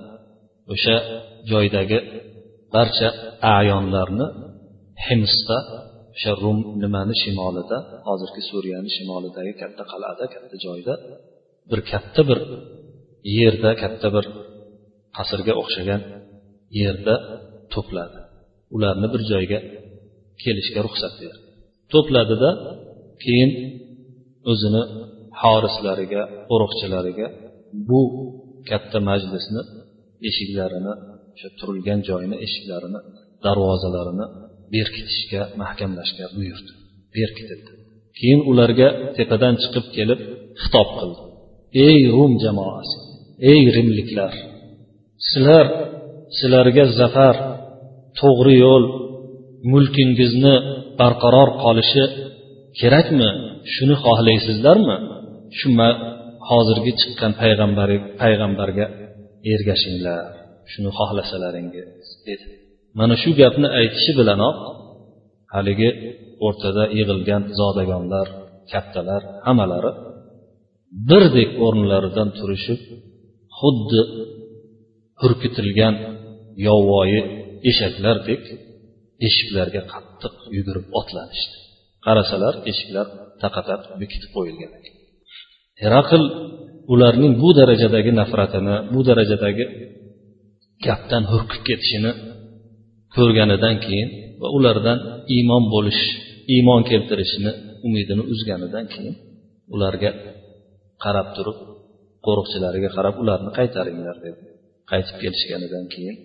o'sha 0.74 0.96
joydagi 1.52 2.00
barcha 2.76 3.10
ayonlarni 3.58 4.28
himsda 5.08 5.58
o'sha 6.16 6.32
rum 6.44 6.60
nimani 6.84 7.16
shimolida 7.22 7.78
hozirgi 8.08 8.42
suriyani 8.50 8.90
shimolidagi 8.96 9.54
katta 9.62 9.84
qal'ada 9.92 10.26
katta 10.34 10.56
joyda 10.66 10.94
bir 11.70 11.80
katta 11.92 12.22
bir 12.30 12.40
yerda 13.40 13.72
katta 13.84 14.08
bir 14.16 14.26
qasrga 15.18 15.54
o'xshagan 15.62 16.02
yerda 16.82 17.16
to'pladi. 17.74 18.20
Ularni 18.76 19.08
bir 19.14 19.22
joyga 19.32 19.60
kelishga 20.44 20.80
ruxsat 20.88 21.14
berdi. 21.22 21.51
To'pladida 21.94 22.50
keyin 23.24 23.52
o'zini 24.52 24.84
horislariga 25.42 26.24
qo'riqchilariga 26.50 27.28
bu 27.90 28.02
katta 28.70 28.98
majlisni 29.10 29.62
eshiklarini 30.30 30.94
o'sha 31.36 31.50
turilgan 31.60 32.00
joyini 32.10 32.38
eshiklarini 32.46 33.00
darvozalarini 33.46 34.26
berkitishga 34.74 35.42
mahkamlashga 35.62 36.26
buyurdi. 36.36 36.72
Berkitildi. 37.18 37.72
Keyin 38.18 38.42
ularga 38.52 38.88
tepadan 39.18 39.56
chiqib 39.62 39.86
kelib 39.96 40.20
xitob 40.62 40.90
qildi. 41.00 41.22
Ey 41.88 42.00
rum 42.16 42.34
jamoasi 42.46 42.98
ey 43.52 43.62
rimliklar 43.76 44.34
sizlar 45.30 45.66
sizlarga 46.38 46.84
zafar 47.00 47.36
to'g'ri 48.20 48.54
yo'l 48.66 48.84
mulkingizni 49.72 50.56
barqaror 51.00 51.50
qolishi 51.64 52.04
kerakmi? 52.80 53.30
Shuni 53.74 53.96
xohlaysizlarmi? 54.04 54.98
Shu 55.60 55.70
hozirgi 56.50 56.92
chiqqan 57.02 57.32
payg'ambar 57.42 57.90
payg'ambarga 58.22 58.86
ergashinglar. 59.54 60.26
Shuni 60.72 60.92
xohlasalaringiz. 60.98 62.08
Dedi. 62.28 62.48
Mana 63.00 63.16
shu 63.22 63.30
gapni 63.42 63.68
aytishi 63.80 64.12
bilanoq 64.20 64.58
haligi 65.56 65.90
o'rtada 66.46 66.84
yig'ilgan 66.98 67.44
zodagonlar 67.60 68.28
kattalar 68.72 69.22
hammalari 69.48 69.92
birdek 71.10 71.50
o'rnlaridan 71.66 72.30
turishib 72.38 72.82
xuddi 73.60 74.02
hurkitilgan 75.22 75.96
yovvoyi 76.68 77.22
eshaklardek 77.70 78.44
eshiklarga 79.28 79.82
qattiq 79.94 80.36
yugurib 80.58 80.86
otlanishdi 81.00 81.56
qarasalar 82.06 82.54
eshiklar 82.72 83.08
taqataq 83.44 83.82
bekitib 84.02 84.32
qo'yilgan 84.36 84.72
ekan. 84.80 84.96
Heraql 85.84 86.24
ularning 86.94 87.34
bu 87.42 87.50
darajadagi 87.60 88.12
nafratini 88.22 88.76
bu 88.94 89.00
darajadagi 89.10 89.66
gapdan 90.86 91.24
hurkib 91.32 91.62
ketishini 91.70 92.12
ko'rganidan 93.16 93.76
keyin 93.86 94.10
va 94.42 94.48
ulardan 94.58 94.98
iymon 95.36 95.64
bo'lish 95.74 96.02
iymon 96.56 96.82
keltirishini 96.90 97.52
umidini 97.88 98.24
uzganidan 98.34 98.86
keyin 98.94 99.16
ularga 99.74 100.12
qarab 101.04 101.28
turib 101.36 101.58
qo'riqchilariga 102.26 102.90
qarab 102.98 103.16
ularni 103.24 103.52
qaytaringlar 103.60 104.18
dedi. 104.26 104.42
Qaytib 104.92 105.16
kelishganidan 105.24 105.86
keyin 105.94 106.16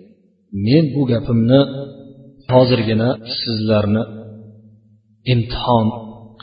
men 0.67 0.85
bu 0.95 1.03
gapimni 1.13 1.61
hozirgina 2.55 3.09
sizlarni 3.41 4.03
imtihon 5.33 5.87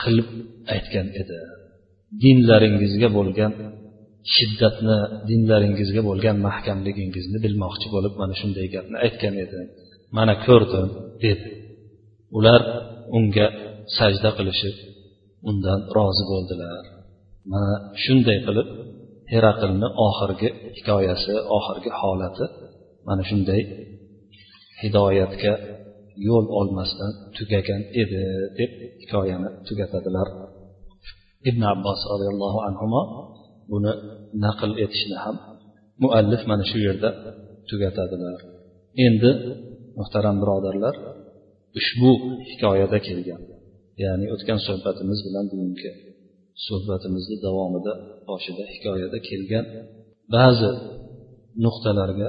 qilib 0.02 0.30
aytgan 0.74 1.08
edi. 1.22 1.40
Dinlaringizga 2.24 3.10
bo'lgan 3.18 3.52
shiddatni 4.36 4.98
dinlaringizga 5.30 6.02
bo'lgan 6.10 6.38
mahkamligingizni 6.48 7.38
bilmoqchi 7.46 7.88
bo'lib 7.96 8.14
mana 8.22 8.34
shunday 8.42 8.68
gapni 8.76 8.98
aytgan 9.06 9.36
edi. 9.46 9.60
Mana 10.18 10.34
ko'rdim 10.46 10.88
dedi 11.26 11.50
ular 12.38 12.62
unga 13.18 13.48
sajda 13.98 14.30
qilishib 14.38 14.76
undan 15.50 15.80
rozi 15.96 16.24
bo'ldilar. 16.32 16.84
Mana 17.52 17.74
shunday 18.04 18.38
qilib 18.48 18.68
heraqlni 19.34 19.88
oxirgi 20.08 20.50
hikoyasi 20.78 21.34
oxirgi 21.58 21.92
holati 22.00 22.46
mana 23.08 23.24
shunday 23.30 23.62
hidoyatga 24.82 25.54
yo'l 26.28 26.46
olmasdan 26.60 27.12
tugagan 27.38 27.82
edi 28.02 28.22
deb 28.60 28.72
hikoyani 29.02 29.50
tugatadilar. 29.68 30.28
Ibn 31.50 31.62
abbos 31.74 32.00
roziyallohu 32.12 32.60
anhu 32.68 32.86
buni 33.72 33.94
naql 34.46 34.72
etishni 34.84 35.18
ham 35.24 35.36
muallif 36.04 36.42
mana 36.50 36.64
shu 36.72 36.78
yerda 36.88 37.10
tugatadilar. 37.70 38.40
Endi 39.06 39.32
muhtaram 40.00 40.36
birodarlar 40.42 40.96
ushbu 41.80 42.12
hikoyada 42.50 42.98
kelgan 43.08 43.42
ya'ni 44.04 44.26
o'tgan 44.34 44.60
suhbatimiz 44.68 45.20
bilan 45.28 45.46
bugungi 45.52 45.90
suhbatimizni 46.68 47.38
davomida 47.46 47.94
boshida 48.30 48.64
hikoyada 48.74 49.20
kelgan 49.30 49.66
ba'zi 50.36 50.70
nuqtalarga 51.64 52.28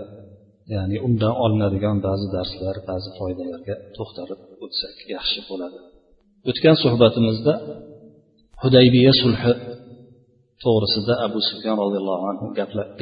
ya'ni 0.75 0.97
undan 1.07 1.35
olinadigan 1.45 1.97
ba'zi 2.07 2.27
darslar 2.37 2.77
ba'zi 2.91 3.09
foydalarga 3.19 3.75
to'xtalib 3.97 4.41
o'tsak 4.65 4.97
yaxshi 5.15 5.41
bo'ladi. 5.49 5.79
O'tgan 6.51 6.77
suhbatimizda 6.85 7.53
hudaybiya 8.63 9.13
sulhi 9.23 9.53
to'g'risida 10.65 11.15
abu 11.27 11.39
sufyon 11.49 11.77
roziyallohu 11.83 12.25
anhu 12.33 12.47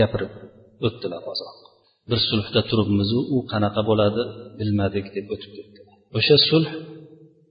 gapirib 0.00 0.32
o'tdilar 0.86 1.22
ozroq. 1.32 1.58
Bir 2.10 2.20
sulhda 2.30 2.60
turibmizu 2.70 3.18
u 3.34 3.36
qanaqa 3.52 3.82
bo'ladi 3.90 4.22
bilmadik 4.58 5.06
deb 5.16 5.26
o'tib 5.34 5.52
ketdi. 5.58 5.80
O'sha 6.18 6.36
sulh 6.48 6.70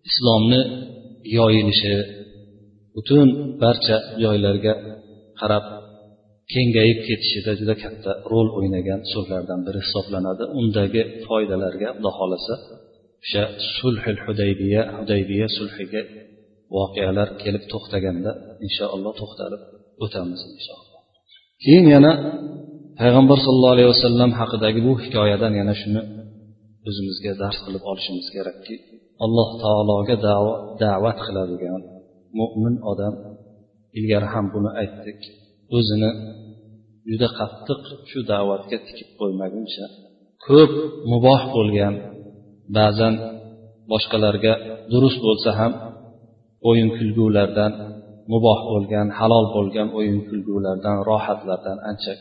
islomni 0.09 0.61
yoyilishi 1.37 1.95
butun 2.95 3.27
barcha 3.63 3.97
joylarga 4.23 4.73
qarab 5.39 5.65
kengayib 6.53 6.99
ketishida 7.07 7.51
juda 7.59 7.75
katta 7.83 8.11
rol 8.31 8.47
o'ynagan 8.57 8.99
so'zlardan 9.13 9.59
biri 9.67 9.79
hisoblanadi. 9.85 10.43
Undagi 10.59 11.01
foydalarga 11.27 11.89
xudo 11.95 12.09
xohlasa 12.17 12.53
o'sha 13.23 13.43
sulhil 13.77 14.19
hudaybiya 14.25 14.81
hudaybiya 14.97 15.47
sulhiga 15.57 16.01
voqealar 16.75 17.27
kelib 17.43 17.63
to'xtaganda 17.73 18.31
inshaalloh 18.65 19.13
to'xtalib 19.21 19.61
o'tamiz 20.03 20.41
inshaalloh. 20.55 20.99
Keyin 21.63 21.85
yana 21.95 22.11
payg'ambar 22.99 23.37
sollallohu 23.45 23.75
alayhi 23.75 23.91
vasallam 23.95 24.31
haqidagi 24.39 24.79
bu 24.87 24.93
hikoyadan 25.03 25.53
yana 25.59 25.73
shuni 25.81 26.01
o'zimizga 26.89 27.31
dars 27.41 27.57
qilib 27.65 27.83
olishimiz 27.91 28.27
kerakki 28.35 28.75
alloh 29.25 29.49
taologa 29.63 30.15
da'vat 30.83 31.17
qiladigan 31.25 31.81
mo'min 32.39 32.75
odam 32.91 33.13
ilgari 33.97 34.27
ham 34.33 34.45
buni 34.55 34.69
aytdik 34.81 35.19
o'zini 35.77 36.09
juda 37.09 37.27
qattiq 37.39 37.81
shu 38.09 38.19
da'vatga 38.31 38.77
tikib 38.87 39.09
qo'ymaguncha 39.19 39.85
ko'p 40.45 40.71
muboh 41.11 41.41
bo'lgan 41.55 41.93
ba'zan 42.77 43.13
boshqalarga 43.91 44.53
durust 44.91 45.19
bo'lsa 45.27 45.49
ham 45.59 45.73
o'yin 46.69 46.89
kulgulardan 46.97 47.71
muboh 48.33 48.59
bo'lgan 48.71 49.07
halol 49.19 49.45
bo'lgan 49.55 49.87
o'yin 49.97 50.19
kulgulardan 50.29 50.97
rohatlardan 51.09 51.77
ancha 51.89 52.11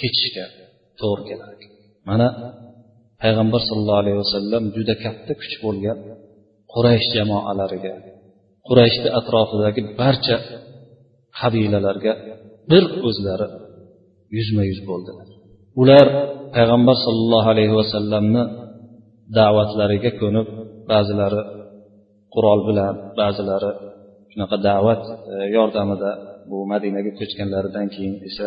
kechishga 0.00 0.46
to'g'ri 1.00 1.22
keladi 1.30 1.64
mana 2.08 2.28
payg'ambar 3.22 3.60
sollallohu 3.68 4.02
alayhi 4.02 4.18
vasallam 4.24 4.62
juda 4.76 4.94
katta 5.04 5.32
kuch 5.40 5.54
bo'lgan 5.64 5.98
quraysh 6.72 7.06
jamoalariga 7.16 7.94
qurayshni 8.68 9.08
atrofidagi 9.18 9.82
barcha 10.00 10.36
qabilalarga 11.40 12.12
bir 12.70 12.84
o'zlari 13.08 13.46
yuzma 14.36 14.62
yuz 14.70 14.80
bo'ldilar. 14.90 15.26
Ular 15.82 16.06
payg'ambar 16.56 16.96
sollallohu 17.06 17.48
alayhi 17.54 17.74
vasallamni 17.80 18.42
da'vatlariga 19.38 20.10
ko'nib 20.20 20.48
ba'zilari 20.90 21.42
qurol 22.34 22.60
bilan 22.68 22.94
ba'zilari 23.20 23.70
shunaqa 24.32 24.56
da'vat 24.68 25.02
e, 25.32 25.34
yordamida 25.56 26.10
bu 26.50 26.58
madinaga 26.72 27.10
ko'chganlaridan 27.20 27.86
keyin 27.94 28.14
esa 28.28 28.46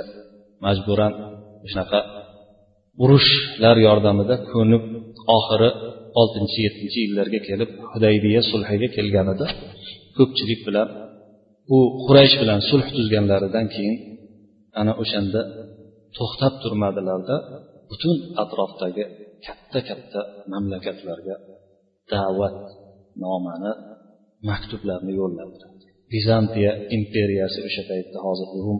majburan 0.65 1.13
shunaqa 1.71 1.99
urushlar 3.03 3.77
yordamida 3.87 4.35
ko'nib 4.53 4.83
oxiri 5.37 5.69
oltinchi 6.21 6.59
yettinchi 6.65 6.99
yillarga 7.05 7.39
kelib 7.47 7.69
hudaybiya 7.91 8.41
sulhiga 8.51 8.87
kelganida 8.97 9.47
ko'pchilik 10.17 10.61
bilan 10.67 10.87
u 11.75 11.77
quraysh 12.05 12.35
bilan 12.41 12.59
sulh 12.69 12.87
tuzganlaridan 12.95 13.65
keyin 13.75 13.95
ana 14.81 14.93
o'shanda 15.01 15.41
to'xtab 16.17 16.53
turmadilarda 16.63 17.35
butun 17.89 18.15
atrofdagi 18.43 19.03
katta 19.45 19.79
katta 19.89 20.19
mamlakatlarga 20.53 21.35
da'vat 22.13 22.57
nomani 23.23 23.71
maktublarni 24.49 25.13
yo'lladilar 25.21 25.71
vizantiya 26.13 26.71
imperiyasi 26.97 27.59
o'sha 27.67 27.83
paytda 27.91 28.17
hozir 28.25 28.49
rum 28.65 28.79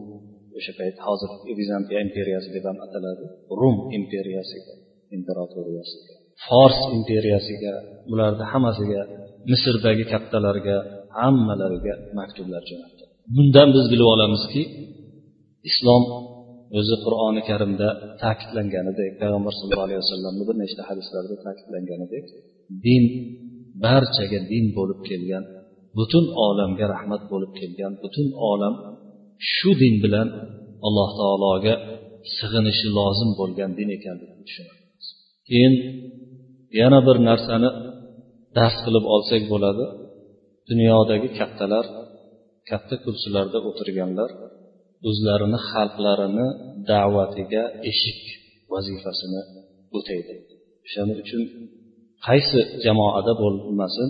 o'sha 0.58 0.74
payt 0.80 0.98
hozir 1.08 1.30
vizantiya 1.62 2.00
imperiyasi 2.08 2.48
deb 2.56 2.64
ham 2.70 2.78
ataladi. 2.86 3.26
Rum 3.62 3.78
imperiyasiga 3.98 4.74
imperatoriyasiga 5.18 6.14
fors 6.48 6.80
imperiyasiga 6.98 7.74
bularni 8.10 8.46
hammasiga 8.52 9.02
misrdagi 9.52 10.04
kattalarga 10.14 10.78
hammalariga 11.20 11.94
maktublar 12.20 12.62
jo'natdi. 12.70 13.04
Bundan 13.36 13.70
biz 13.76 13.86
bilib 13.92 14.08
olamizki 14.16 14.62
islom 15.70 16.04
o'zi 16.80 16.96
qur'oni 17.06 17.42
karimda 17.50 17.88
ta'kidlanganidek 18.24 19.12
payg'ambar 19.22 19.54
sallallohu 19.58 19.88
alayhi 19.88 20.02
vasallamni 20.06 20.44
bir 20.50 20.56
nechta 20.64 20.82
hadislarda 20.90 21.36
ta'kidlanganidek 21.46 22.26
din 22.86 23.04
barchaga 23.86 24.40
din 24.52 24.66
bo'lib 24.78 25.00
kelgan 25.10 25.44
butun 25.98 26.26
olamga 26.48 26.86
rahmat 26.96 27.24
bo'lib 27.32 27.52
kelgan 27.60 27.94
butun 28.04 28.28
olam 28.52 28.74
shu 29.54 29.70
din 29.82 29.96
bilan 30.04 30.28
alloh 30.88 31.10
taologa 31.20 31.74
sig'inishi 32.38 32.88
lozim 32.98 33.30
bo'lgan 33.40 33.72
din 33.80 33.90
ekanligini 33.98 34.44
tushunamiz 34.48 35.06
keyin 35.48 35.74
yana 36.80 37.00
bir 37.08 37.18
narsani 37.30 37.70
dars 38.58 38.78
qilib 38.86 39.06
olsak 39.14 39.44
bo'ladi. 39.54 39.86
Dunyodagi 40.70 41.30
kattalar 41.40 41.86
katta 42.70 42.96
kursilarda 43.04 43.60
o'tirganlar 43.70 44.30
o'zlarini 45.10 45.60
xalqlarini 45.70 46.48
da'vatiga 46.92 47.64
eshik 47.92 48.22
vazifasini 48.72 49.42
o'taydi. 49.98 50.34
O'shaning 50.86 51.18
uchun 51.24 51.42
qaysi 52.28 52.60
jamoada 52.86 53.34
bo'lmasin 53.42 54.10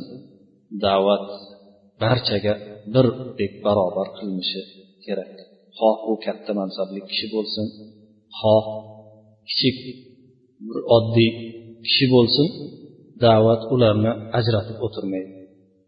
da'vat 0.85 1.27
barchaga 2.01 2.53
birdek 2.93 3.53
barobar 3.65 4.07
qilinishi 4.17 4.61
kerak. 5.05 5.33
Xoh 5.77 5.97
u 6.11 6.13
katta 6.25 6.51
mansabli 6.59 6.99
kishi 7.09 7.27
bo'lsin 7.35 7.65
xoh 8.39 8.65
kichik 9.49 9.77
bir 10.67 10.77
oddiy 10.97 11.31
kishi 11.85 12.05
bo'lsin 12.15 12.47
da'vat 13.25 13.61
ularni 13.73 14.11
ajratib 14.39 14.77
o'tirmaydi 14.85 15.31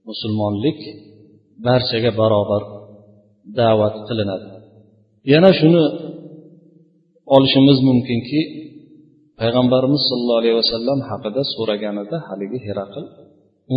musulmonlik 0.10 0.80
barchaga 1.66 2.12
barobar 2.22 2.64
da'vat 3.60 3.96
qilinadi. 4.08 4.48
Yana 5.34 5.52
shuni 5.60 5.84
olishimiz 7.36 7.78
mumkinki 7.90 8.42
payg'ambarimiz 9.40 10.02
sollallohu 10.10 10.40
alayhi 10.42 10.58
vasallam 10.62 11.00
haqida 11.10 11.42
so'raganida 11.56 12.18
haligi 12.28 12.60
heraql 12.68 13.04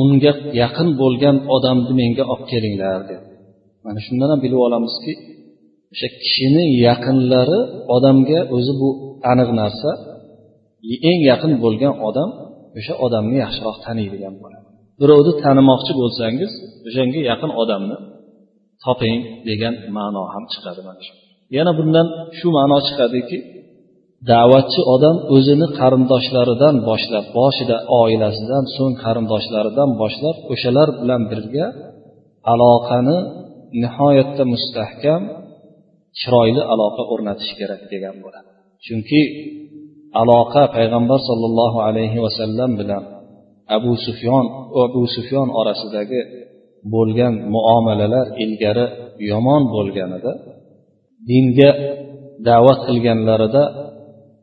unga 0.00 0.32
yaqin 0.62 0.88
bo'lgan 1.02 1.36
odamni 1.56 1.92
menga 2.00 2.24
olib 2.32 2.46
kelinglar 2.52 3.00
dedi. 3.10 3.24
Mana 3.84 4.00
shundan 4.06 4.28
ham 4.32 4.40
bilib 4.44 4.60
olamizki 4.66 5.12
o'sha 5.92 6.08
kishini 6.22 6.64
yaqinlari 6.88 7.60
odamga 7.96 8.40
o'zi 8.56 8.72
bu 8.80 8.88
aniq 9.32 9.50
narsa 9.60 9.90
eng 11.10 11.20
yaqin 11.30 11.52
bo'lgan 11.64 11.94
odam 12.08 12.30
o'sha 12.78 12.94
odamni 13.06 13.36
yaxshiroq 13.44 13.76
taniydigan 13.84 14.34
bo'ladi. 14.42 14.66
Birovni 15.00 15.32
tanimoqchi 15.44 15.92
bo'lsangiz 16.00 16.52
o'shanga 16.88 17.20
yaqin 17.30 17.50
odamni 17.62 17.96
toping 18.84 19.18
degan 19.48 19.74
ma'no 19.96 20.22
ham 20.32 20.44
chiqadi 20.52 20.82
mana 20.88 21.02
shu. 21.06 21.14
Yana 21.56 21.72
bundan 21.78 22.06
shu 22.38 22.48
ma'no 22.56 22.78
chiqadiki 22.86 23.38
da'vatchi 24.30 24.80
odam 24.94 25.16
o'zini 25.36 25.66
qarindoshlaridan 25.78 26.74
boshlab 26.88 27.26
boshida 27.38 27.76
oilasidan 28.00 28.64
so'ng 28.76 28.94
qarindoshlaridan 29.04 29.90
boshlab 30.02 30.36
o'shalar 30.52 30.88
bilan 31.00 31.22
birga 31.30 31.66
aloqani 32.52 33.18
nihoyatda 33.82 34.44
mustahkam 34.54 35.22
chiroyli 36.18 36.62
aloqa 36.72 37.02
o'rnatish 37.12 37.52
kerak 37.58 37.82
degan 37.92 38.16
bo'ladi. 38.24 38.48
Chunki 38.86 39.20
aloqa 40.20 40.62
payg'ambar 40.76 41.20
sollallohu 41.28 41.78
alayhi 41.88 42.18
vasallam 42.26 42.70
bilan 42.80 43.02
abu 43.76 43.92
sufyon 44.06 44.44
abu 44.86 45.02
sufyon 45.16 45.48
orasidagi 45.60 46.20
bo'lgan 46.94 47.34
muomalalar 47.54 48.26
ilgari 48.44 48.86
yomon 49.30 49.62
bo'lganida 49.74 50.32
dinga 51.30 51.70
da'vat 52.48 52.80
qilganlarida 52.88 53.62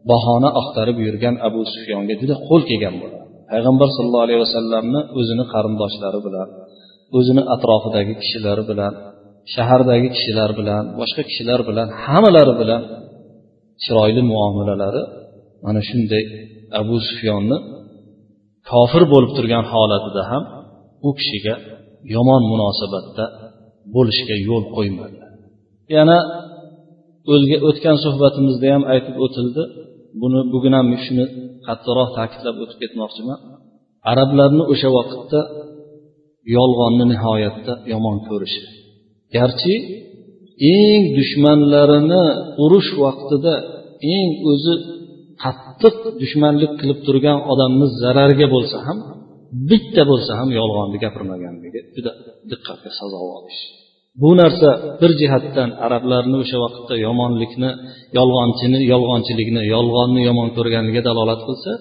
bahona 0.10 0.50
axtarib 0.60 0.98
yurgan 1.06 1.36
abu 1.48 1.62
sufyonga 1.74 2.14
juda 2.22 2.36
qo'l 2.48 2.62
kelgan 2.70 2.96
bo'ladi. 3.02 3.26
Payg'ambar 3.52 3.88
sallallohu 3.96 4.26
alayhi 4.28 4.42
vasallamni 4.46 5.02
o'zini 5.20 5.46
qarindoshlari 5.54 6.20
bilan 6.28 6.48
o'zini 7.18 7.44
atrofidagi 7.54 8.14
kishilari 8.22 8.64
bilan 8.72 8.94
shahardagi 9.54 10.08
kishilar 10.16 10.50
bilan 10.60 10.84
boshqa 11.00 11.22
kishilar 11.30 11.60
bilan 11.70 11.88
hammalari 12.04 12.54
bilan 12.62 12.82
chiroyli 13.84 14.22
muomalalari 14.32 15.04
mana 15.66 15.82
shunday 15.90 16.24
abu 16.82 16.96
sufyonni 17.10 17.58
kofir 18.70 19.04
bo'lib 19.14 19.32
turgan 19.38 19.66
holatida 19.74 20.22
ham 20.32 20.44
u 21.08 21.10
kishiga 21.20 21.56
yomon 22.16 22.42
munosabatda 22.52 23.26
bo'lishga 23.96 24.36
yo'l 24.50 24.64
qo'ymadi 24.76 25.18
yana 25.96 26.18
o'tgan 27.70 27.98
suhbatimizda 28.06 28.68
ham 28.76 28.84
aytib 28.94 29.16
o'tildi. 29.26 29.64
Buni 30.22 30.40
bugun 30.54 30.74
ham 30.78 30.88
shuni 31.06 31.26
qattiqroq 31.68 32.10
ta'kidlab 32.18 32.56
o'tib 32.64 32.78
ketmoqchiman. 32.84 33.40
Arablarni 34.12 34.64
o'sha 34.74 34.90
vaqtda 34.98 35.40
yolg'onni 36.58 37.06
nihoyatda 37.14 37.74
yomon 37.94 38.18
ko'rishi. 38.28 38.62
Garchi 39.36 39.76
eng 40.76 41.02
dushmanlarini 41.18 42.24
urush 42.64 42.92
vaqtida 43.04 43.54
eng 44.16 44.30
o'zi 44.52 44.74
qattiq 45.44 45.96
dushmanlik 46.22 46.72
qilib 46.80 47.00
turgan 47.08 47.38
odamni 47.52 47.88
zarariga 48.02 48.48
bo'lsa 48.56 48.78
ham 48.88 48.98
bitta 49.70 50.02
bo'lsa 50.12 50.32
ham 50.40 50.50
yolg'onni 50.60 50.98
gapirmaganligi 51.06 51.80
juda 51.96 52.12
diqqatga 52.52 52.90
sazovor 53.00 53.44
ish. 53.54 53.64
Bu 54.22 54.30
narsa 54.42 54.70
bir 55.02 55.12
jihatdan 55.22 55.70
arablarni 55.86 56.38
o'sha 56.44 56.58
vaqtda 56.66 56.96
yomonlikni 57.06 57.72
yolg'onchini 58.18 58.80
yolg'onchilikni 58.92 59.62
yolg'onni 59.76 60.22
yomon 60.30 60.50
ko'rganligiga 60.58 61.04
dalolat 61.10 61.42
qilsa 61.48 61.72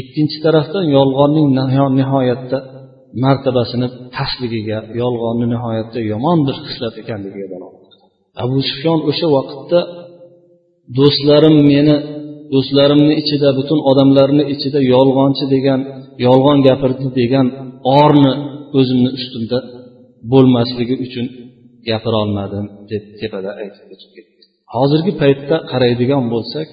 ikkinchi 0.00 0.38
tarafdan 0.44 0.84
yolg'onning 0.96 1.48
nihoyatda 2.00 2.58
martabasini 3.24 3.88
pastligiga 4.16 4.78
yolg'onni 5.02 5.46
nihoyatda 5.54 5.98
yomon 6.12 6.38
bir 6.46 6.56
xislat 6.66 6.94
ekanligiga 7.02 7.48
dalolat 7.54 7.90
abu 8.44 8.58
sufyon 8.70 8.98
o'sha 9.10 9.26
vaqtda 9.36 9.80
do'stlarim 10.98 11.56
meni 11.72 11.96
do'stlarimni 12.52 13.14
ichida 13.22 13.48
butun 13.58 13.80
odamlarni 13.90 14.44
ichida 14.54 14.80
yolg'onchi 14.94 15.44
degan 15.54 15.80
yolg'on 16.26 16.58
gapirdi 16.68 17.06
degan 17.20 17.46
orni 18.02 18.32
o'zimni 18.78 19.10
ustimda 19.18 19.58
bo'lmasligi 20.32 20.96
uchun 21.06 21.26
gapirolmadim 21.88 22.66
deb 22.90 23.04
tepada 23.20 23.50
aytib 23.62 23.86
o'tib 23.94 24.10
ketdi 24.16 24.40
hozirgi 24.74 25.12
paytda 25.22 25.56
qaraydigan 25.70 26.24
bo'lsak 26.34 26.68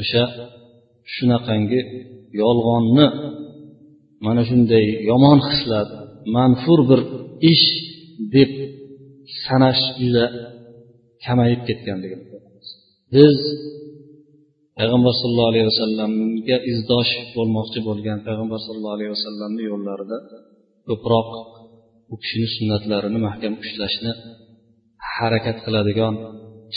o'sha 0.00 0.24
shunaqangi 1.14 1.80
yolg'onni 2.42 3.06
mana 4.26 4.42
shunday 4.50 4.86
yomon 5.10 5.38
hislat 5.48 5.88
manfur 6.36 6.80
bir 6.90 7.00
ish 7.52 7.66
deb 8.34 8.50
sanash 9.44 9.82
juda 10.00 10.24
kamayib 11.24 11.60
ketganligini 11.68 12.24
biz 13.14 13.36
payg'ambar 14.78 15.12
sallallohu 15.20 15.50
alayhi 15.52 15.68
vasallamga 15.72 16.56
izdosh 16.72 17.12
bo'lmoqchi 17.36 17.80
bo'lgan 17.88 18.18
payg'ambar 18.26 18.58
sallallohu 18.66 18.96
alayhi 18.98 19.12
vasallamni 19.16 19.62
yo'llarida 19.70 20.18
ko'proq 20.88 21.28
u 22.14 22.16
kishini 22.22 22.48
sunnatlarini 22.56 23.18
mahkam 23.26 23.52
ushlashni 23.64 24.12
harakat 25.14 25.56
qiladigan 25.64 26.14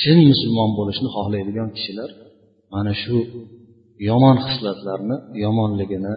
chin 0.02 0.18
musulmon 0.32 0.70
bo'lishni 0.80 1.10
xohlaydigan 1.16 1.70
kishilar 1.78 2.10
mana 2.74 2.94
shu 3.02 3.18
yomon 4.10 4.38
xislatlarni 4.48 5.18
yomonligini 5.44 6.14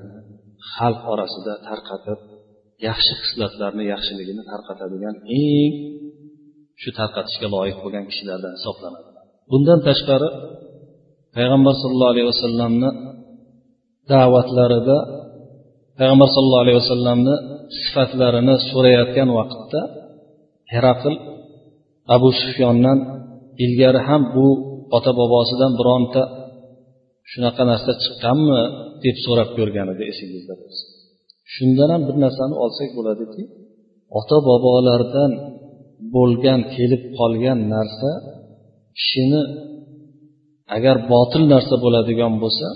xalq 0.74 1.02
orasida 1.12 1.52
tarqatib 1.68 2.18
yaxshi 2.88 3.12
xislatlarni 3.22 3.85
yaxshiligini 3.92 4.42
tarqatadigan 4.50 5.14
eng 5.42 5.72
shu 6.80 6.90
tarqatishga 6.98 7.48
loyiq 7.54 7.76
bo'lgan 7.83 8.04
kishilardan 8.11 8.52
hisoblanadi. 8.59 9.09
Bundan 9.50 9.78
tashqari 9.88 10.28
payg'ambar 11.37 11.74
sallallohu 11.83 12.12
alayhi 12.14 12.28
vasallamni 12.33 12.90
da'vatlarida 14.12 14.98
payg'ambar 15.98 16.28
sallallohu 16.35 16.64
alayhi 16.64 16.78
vasallamni 16.83 17.35
sifatlarini 17.78 18.56
so'rayotgan 18.70 19.28
vaqtda 19.38 19.80
heraql 20.74 21.14
abu 22.16 22.28
sufyondan 22.42 22.98
ilgari 23.64 24.00
ham 24.09 24.22
bu 24.35 24.46
ota 24.96 25.12
bobosidan 25.20 25.72
bironta 25.80 26.22
shunaqa 27.30 27.62
narsa 27.70 27.92
chiqqanmi 28.02 28.61
deb 29.04 29.16
so'rab 29.24 29.50
ko'rgan 29.59 29.87
edi 29.92 30.02
esingizda 30.12 30.54
bo'lsa. 30.62 30.85
Shundan 31.54 31.88
ham 31.94 32.02
bir 32.09 32.16
narsani 32.24 32.54
olsak 32.64 32.90
bo'ladiki 32.98 33.42
ota 34.18 34.38
bobolardan 34.48 35.33
bo'lgan 36.14 36.61
kelib 36.74 37.02
qolgan 37.18 37.59
narsa 37.74 38.11
kishini 38.98 39.42
agar 40.76 40.96
botil 41.12 41.42
narsa 41.54 41.74
bo'ladigan 41.85 42.35
bo'lsa 42.42 42.68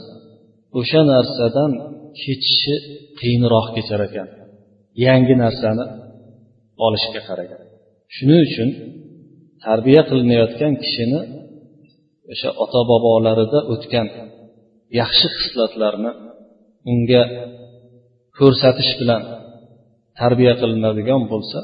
o'sha 0.78 1.00
narsadan 1.12 1.70
kechishi 2.20 2.74
qiyinroq 3.18 3.66
kechar 3.76 4.00
ekan. 4.09 4.28
Yangi 5.07 5.35
narsani 5.44 5.85
olishga 6.87 7.20
qaragan. 7.28 7.62
Shuning 8.14 8.40
uchun 8.48 8.68
tarbiya 9.66 10.02
qilinayotgan 10.09 10.72
kishini 10.83 11.20
o'sha 12.33 12.50
ota 12.64 12.80
bobolarida 12.90 13.59
o'tgan 13.72 14.07
yaxshi 15.00 15.26
xislatlarni 15.38 16.11
unga 16.90 17.22
ko'rsatish 18.38 18.92
bilan 19.00 19.22
tarbiya 20.20 20.52
qilinadigan 20.61 21.22
bo'lsa 21.33 21.59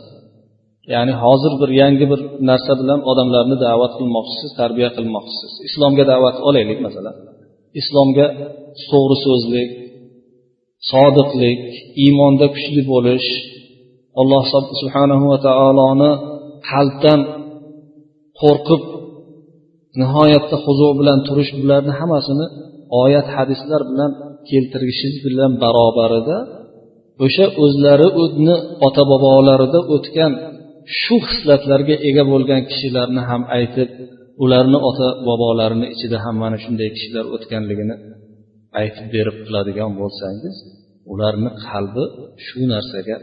ya'ni 0.95 1.13
hozir 1.25 1.53
bir 1.61 1.71
yangi 1.83 2.07
bir 2.13 2.21
narsa 2.51 2.73
bilan 2.81 3.01
odamlarni 3.11 3.57
da'vat 3.67 3.93
qilmoqchisiz 3.99 4.51
tarbiya 4.61 4.91
qilmoqchisiz. 4.97 5.53
Islomga 5.69 6.05
da'vat 6.13 6.37
olaylik 6.49 6.79
masalan. 6.87 7.15
Islomga 7.81 8.27
to'g'ri 8.91 9.17
so'zlik 9.27 9.69
sodiqlik 10.91 11.63
iymonda 12.05 12.47
kuchli 12.55 12.83
bo'lish 12.93 13.29
alloh 14.21 14.45
subhanahu 14.81 15.25
va 15.33 15.39
taoloni 15.49 16.13
qalbdan 16.71 17.21
qo'rqib 18.41 18.83
nihoyatda 20.01 20.57
huzur 20.65 20.93
bilan 21.01 21.19
turish 21.29 21.51
bularni 21.61 21.93
hammasini 22.01 22.47
oyat 23.03 23.27
hadislar 23.37 23.81
bilan 23.91 24.11
keltirishingiz 24.51 25.19
bilan 25.27 25.53
barobarida 25.63 26.37
o'sha 27.25 27.47
o'zlari 27.65 28.09
o'zini 28.23 28.57
ota 28.87 29.03
bobolarida 29.13 29.81
o'tgan 29.95 30.33
shu 31.01 31.17
xislatlarga 31.29 31.97
ega 32.09 32.23
bo'lgan 32.33 32.61
kishilarni 32.71 33.23
ham 33.31 33.43
aytib 33.57 33.89
ularni 34.45 34.79
ota 34.89 35.09
bobolarini 35.29 35.87
ichida 35.95 36.17
ham 36.25 36.35
mana 36.43 36.57
shunday 36.65 36.89
kishilar 36.97 37.25
o'tganligini 37.35 37.95
aytib 38.81 39.07
berib 39.15 39.37
qiladigan 39.47 39.91
bo'lsangiz 40.01 40.57
ularni 41.13 41.51
qalbi 41.69 42.05
shu 42.47 42.61
narsaga 42.73 43.17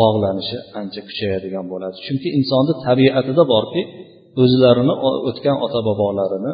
bog'lanishi 0.00 0.58
ancha 0.80 1.00
kuchayadigan 1.08 1.64
bo'ladi. 1.72 1.96
Chunki 2.06 2.28
insonni 2.38 2.74
tabiatida 2.86 3.42
borki 3.54 3.82
o'zlarini 4.42 4.94
o'tgan 5.28 5.56
ota 5.66 5.80
bobolarini 5.88 6.52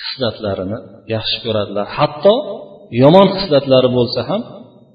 xislatlarini 0.00 0.78
yaxshi 1.14 1.38
ko'radilar. 1.44 1.86
Hatto 1.98 2.34
yomon 3.02 3.28
xislatlari 3.38 3.88
bo'lsa 3.98 4.20
ham 4.30 4.42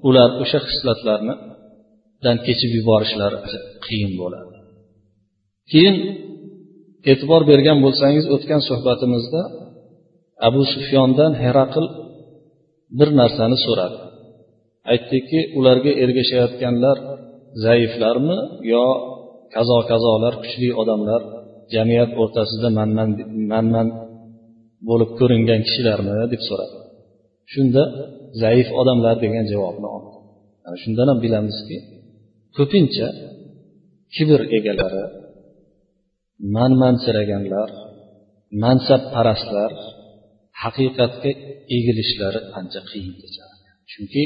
ular 0.08 0.30
o'sha 0.42 0.58
hislatlarnidan 0.68 2.36
kechib 2.46 2.70
yuborishlari 2.78 3.38
qiyin 3.86 4.12
bo'ladi. 4.20 4.54
Keyin 5.72 5.96
e'tibor 7.10 7.42
bergan 7.50 7.78
bo'lsangiz 7.84 8.24
o'tgan 8.34 8.60
suhbatimizda 8.68 9.42
abu 10.48 10.62
sufyondan 10.74 11.32
heraql 11.44 11.86
bir 12.98 13.08
narsani 13.20 13.58
so'radi. 13.66 13.98
Aytdiki 14.92 15.40
ularga 15.58 15.92
ergashayotganlar 16.04 16.96
zaiflarmi 17.64 18.38
yo 18.72 18.84
kazo 19.54 19.78
kazolar 19.90 20.34
kuchli 20.42 20.68
odamlar 20.82 21.22
jamiyat 21.74 22.10
o'rtasida 22.22 22.68
manman 22.78 23.10
manman 23.52 23.88
bo'lib 24.88 25.10
ko'ringan 25.18 25.60
kishilarmi 25.66 26.14
deb 26.32 26.42
so'radi. 26.48 26.76
Shunda 27.52 27.82
zaif 28.42 28.68
odamlar 28.80 29.16
degan 29.24 29.44
javobni 29.52 29.88
oldi. 29.96 30.12
Shundan 30.82 31.06
ham 31.10 31.18
bilamizki 31.24 31.78
ko'pincha 32.56 33.08
kibr 34.14 34.40
egalari 34.58 35.04
manmansiraganlar 36.56 37.70
mansabparastlar 38.62 39.72
haqiqatga 40.62 41.30
egilishlari 41.76 42.40
ancha 42.58 42.80
qiyin 42.90 43.14
kechadi. 43.22 43.54
Chunki 43.92 44.22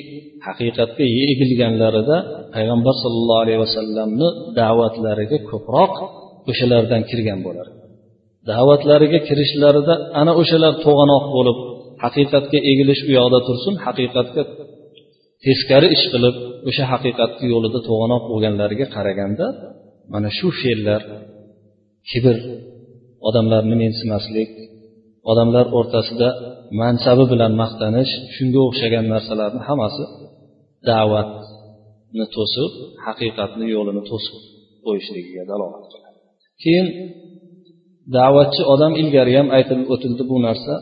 haqiqatga 0.46 1.04
egilganlarida 1.32 2.16
payg'ambar 2.54 2.94
sollallohu 3.02 3.42
alayhi 3.44 3.60
vasallamni 3.64 4.28
da'vatlariga 4.60 5.38
ko'proq 5.50 5.94
o'shalardan 6.50 7.02
kirgan 7.10 7.40
bo'lar. 7.46 7.66
Da'vatlariga 8.50 9.20
kirishlarida 9.28 9.94
ana 10.20 10.32
o'shalar 10.40 10.72
to'g'anoq 10.86 11.24
bo'lib 11.36 11.58
haqiqatga 12.04 12.58
egilish 12.70 13.02
u 13.08 13.10
yoqda 13.18 13.38
tursin 13.46 13.74
haqiqatga 13.86 14.42
teskari 15.44 15.88
ish 15.96 16.04
qilib 16.12 16.36
o'sha 16.68 16.84
haqiqatni 16.92 17.46
yo'lida 17.54 17.80
to'g'anoq 17.88 18.22
bo'lganlariga 18.30 18.86
qaraganda 18.96 19.46
mana 20.12 20.28
shu 20.38 20.48
fe'llar 20.60 21.02
kibr 22.10 22.36
odamlarni 23.28 23.76
mensimaslik 23.84 24.50
odamlar 25.30 25.66
o'rtasida 25.78 26.28
mansabi 26.80 27.24
bilan 27.32 27.52
maqtanish 27.62 28.12
shunga 28.34 28.60
o'xshagan 28.68 29.04
narsalarni 29.14 29.62
hammasi 29.68 30.04
da'vatni 30.88 32.24
to'sib 32.36 32.70
haqiqatni 33.06 33.66
yo'lini 33.74 34.02
to'sib 34.10 34.36
qo'yishligiga 34.84 35.42
dalolat 35.50 35.84
qiladi. 35.92 36.18
Keyin 36.62 36.86
da'vatchi 38.16 38.62
odam 38.74 38.92
ilgari 39.02 39.32
ham 39.38 39.48
aytilib 39.56 39.88
o'tildi 39.94 40.22
bu 40.30 40.36
narsa 40.46 40.74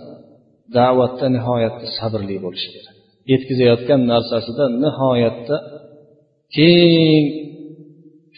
da'vatda 0.79 1.27
nihoyatda 1.37 1.87
sabrli 1.99 2.37
bo'lishi 2.45 2.69
kerak. 2.75 2.97
Yetkazayotgan 3.33 4.01
narsasida 4.13 4.65
nihoyatda 4.85 5.57
keng 6.57 7.25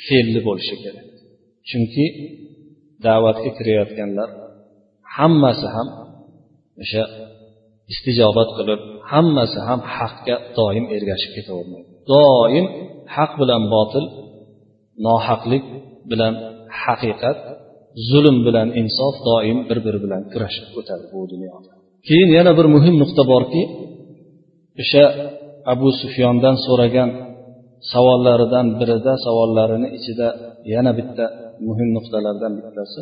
fe'lli 0.07 0.41
bo'lishi 0.49 0.77
kerak. 0.85 1.07
Chunki 1.69 2.07
da'vatga 3.07 3.51
kirayotganlar 3.59 4.31
hammasi 5.17 5.67
ham 5.75 5.89
o'sha 6.83 7.03
istijobat 7.93 8.51
qilib 8.59 8.81
hammasi 9.13 9.59
ham 9.69 9.81
haqga 9.97 10.37
doim 10.59 10.85
ergashib 10.97 11.33
ketavermaydi. 11.37 11.89
Doim 12.13 12.67
haq 13.15 13.33
bilan 13.41 13.63
botil 13.75 14.05
nohaqlik 15.07 15.65
bilan 16.11 16.35
haqiqat 16.83 17.39
zulm 18.11 18.37
bilan 18.47 18.69
insof 18.81 19.15
doim 19.29 19.59
bir 19.69 19.79
biri 19.87 19.99
bilan 20.05 20.23
kurashib 20.33 20.67
o'tadi 20.79 21.05
bu 21.13 21.21
dunyoda. 21.33 21.71
Keyin 22.09 22.31
yana 22.39 22.53
bir 22.59 22.67
muhim 22.75 22.95
nuqta 23.03 23.23
borki 23.33 23.63
o'sha 24.83 25.05
abu 25.73 25.89
sufyondan 26.03 26.57
so'ragan 26.67 27.11
savollaridan 27.93 28.67
birida 28.81 29.13
savollarini 29.27 29.89
ichida 29.99 30.29
yana 30.75 30.93
bitta 30.99 31.25
muhim 31.67 31.89
nuqtalardan 31.97 32.53
bittasi 32.59 33.01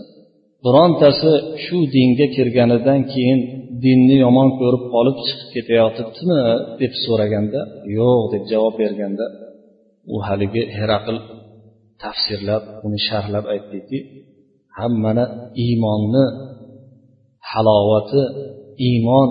birontasi 0.65 1.33
shu 1.65 1.77
dinga 1.95 2.27
kirganidan 2.37 3.01
keyin 3.13 3.41
dinni 3.85 4.17
yomon 4.25 4.49
ko'rib 4.61 4.85
qolib 4.95 5.17
chiqib 5.27 5.49
ketayotibdimi 5.55 6.41
deb 6.81 6.93
so'raganda 7.05 7.61
yo'q 7.99 8.23
deb 8.33 8.43
javob 8.53 8.75
berganda 8.83 9.27
u 10.15 10.17
haligi 10.27 10.63
heraql 10.79 11.17
tafsirlab 12.03 12.63
uni 12.87 12.99
sharhlab 13.09 13.45
aytdiki 13.55 13.99
hammani 14.79 15.25
iymonni 15.65 16.25
halovati 17.51 18.23
iymon 18.89 19.29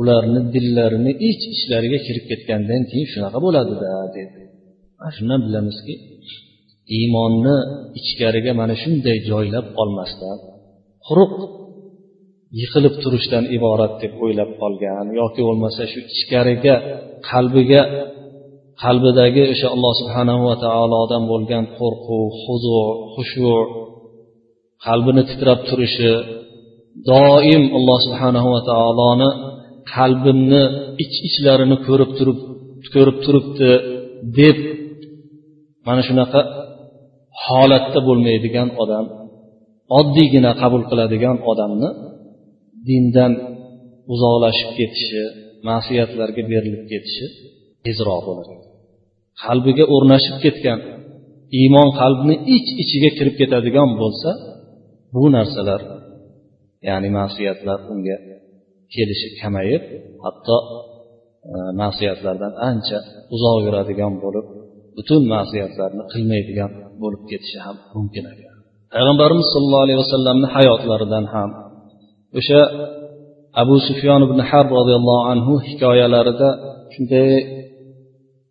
ularni 0.00 0.40
dillarini 0.54 1.12
ich 1.28 1.42
ichlariga 1.54 1.98
kirib 2.06 2.24
ketgandan 2.30 2.82
keyin 2.90 3.08
shunaqa 3.12 3.38
bo'ladida 3.46 3.90
dedi. 4.16 4.40
Mana 4.98 5.10
shundan 5.16 5.40
bilamizki 5.46 5.94
iymonni 6.96 7.56
ichkariga 8.00 8.52
mana 8.60 8.74
shunday 8.82 9.18
joylab 9.30 9.66
olmasdan 9.82 10.38
quruq 11.08 11.34
yiqilib 12.60 12.94
turishdan 13.02 13.44
iborat 13.56 13.92
deb 14.02 14.12
o'ylab 14.24 14.50
qolgan 14.60 15.06
yoki 15.20 15.40
bo'lmasa 15.48 15.82
shu 15.92 15.98
ichkariga 16.14 16.74
qalbiga 17.30 17.82
qalbidagi 18.82 19.42
o'sha 19.52 19.68
alloh 19.74 19.92
subhanahu 20.00 20.42
va 20.48 20.56
taolodan 20.66 21.22
bo'lgan 21.32 21.64
qo'rquv 21.78 22.30
huzu 22.44 22.80
xushu 23.14 23.54
qalbini 24.86 25.22
titrab 25.30 25.60
turishi 25.68 26.12
doim 27.10 27.62
alloh 27.78 27.98
subhanahu 28.06 28.48
va 28.54 28.60
taoloni 28.70 29.30
qalbimni 29.94 30.62
ich 31.04 31.14
ichlarini 31.28 31.76
ko'rib 31.86 32.10
turib 32.18 32.38
ko'rib 32.94 33.16
turibdi 33.24 33.70
deb 34.38 34.58
mana 35.86 36.02
shunaqa 36.08 36.40
holatda 37.44 37.98
bo'lmaydigan 38.08 38.68
odam 38.82 39.04
oddiygina 39.98 40.52
qabul 40.62 40.82
qiladigan 40.90 41.36
odamni 41.50 41.90
dindan 42.88 43.32
uzoqlashib 44.12 44.70
ketishi 44.78 45.22
ma'siyatlarga 45.68 46.42
berilib 46.52 46.84
ketishi 46.92 47.26
tezroq 47.84 48.20
bo'ladi. 48.28 48.54
Qalbiga 49.44 49.84
o'rnashib 49.94 50.36
ketgan 50.44 50.78
iymon 51.60 51.88
qalbni 52.00 52.34
ich 52.56 52.68
ichiga 52.82 53.10
kirib 53.18 53.34
ketadigan 53.40 53.90
bo'lsa 54.00 54.30
bu 55.14 55.24
narsalar 55.36 55.80
ya'ni 56.88 57.08
ma'siyatlar 57.18 57.78
unga 57.92 58.16
kelishi 58.94 59.28
kamayib 59.40 59.82
hatto 60.24 60.56
e, 61.50 61.54
ma'siyatlardan 61.80 62.52
ancha 62.70 62.98
uzoq 63.34 63.56
yuradigan 63.66 64.12
bo'lib 64.24 64.46
butun 64.96 65.22
ma'siyatlarni 65.34 66.02
qilmaydigan 66.12 66.70
bo'lib 67.02 67.22
ketishi 67.30 67.58
ham 67.66 67.76
mumkin 67.96 68.24
ekan. 68.32 68.53
Payg'ambarimiz 68.94 69.46
sollallohu 69.54 69.84
alayhi 69.86 70.00
vasallamni 70.04 70.46
hayotlaridan 70.56 71.24
ham 71.34 71.50
o'sha 72.38 72.60
abu 73.62 73.76
sufyon 73.88 74.20
ibn 74.28 74.38
harb 74.50 74.68
roziyallohu 74.78 75.22
anhu 75.32 75.52
hikoyalarida 75.68 76.48
shunday 76.94 77.28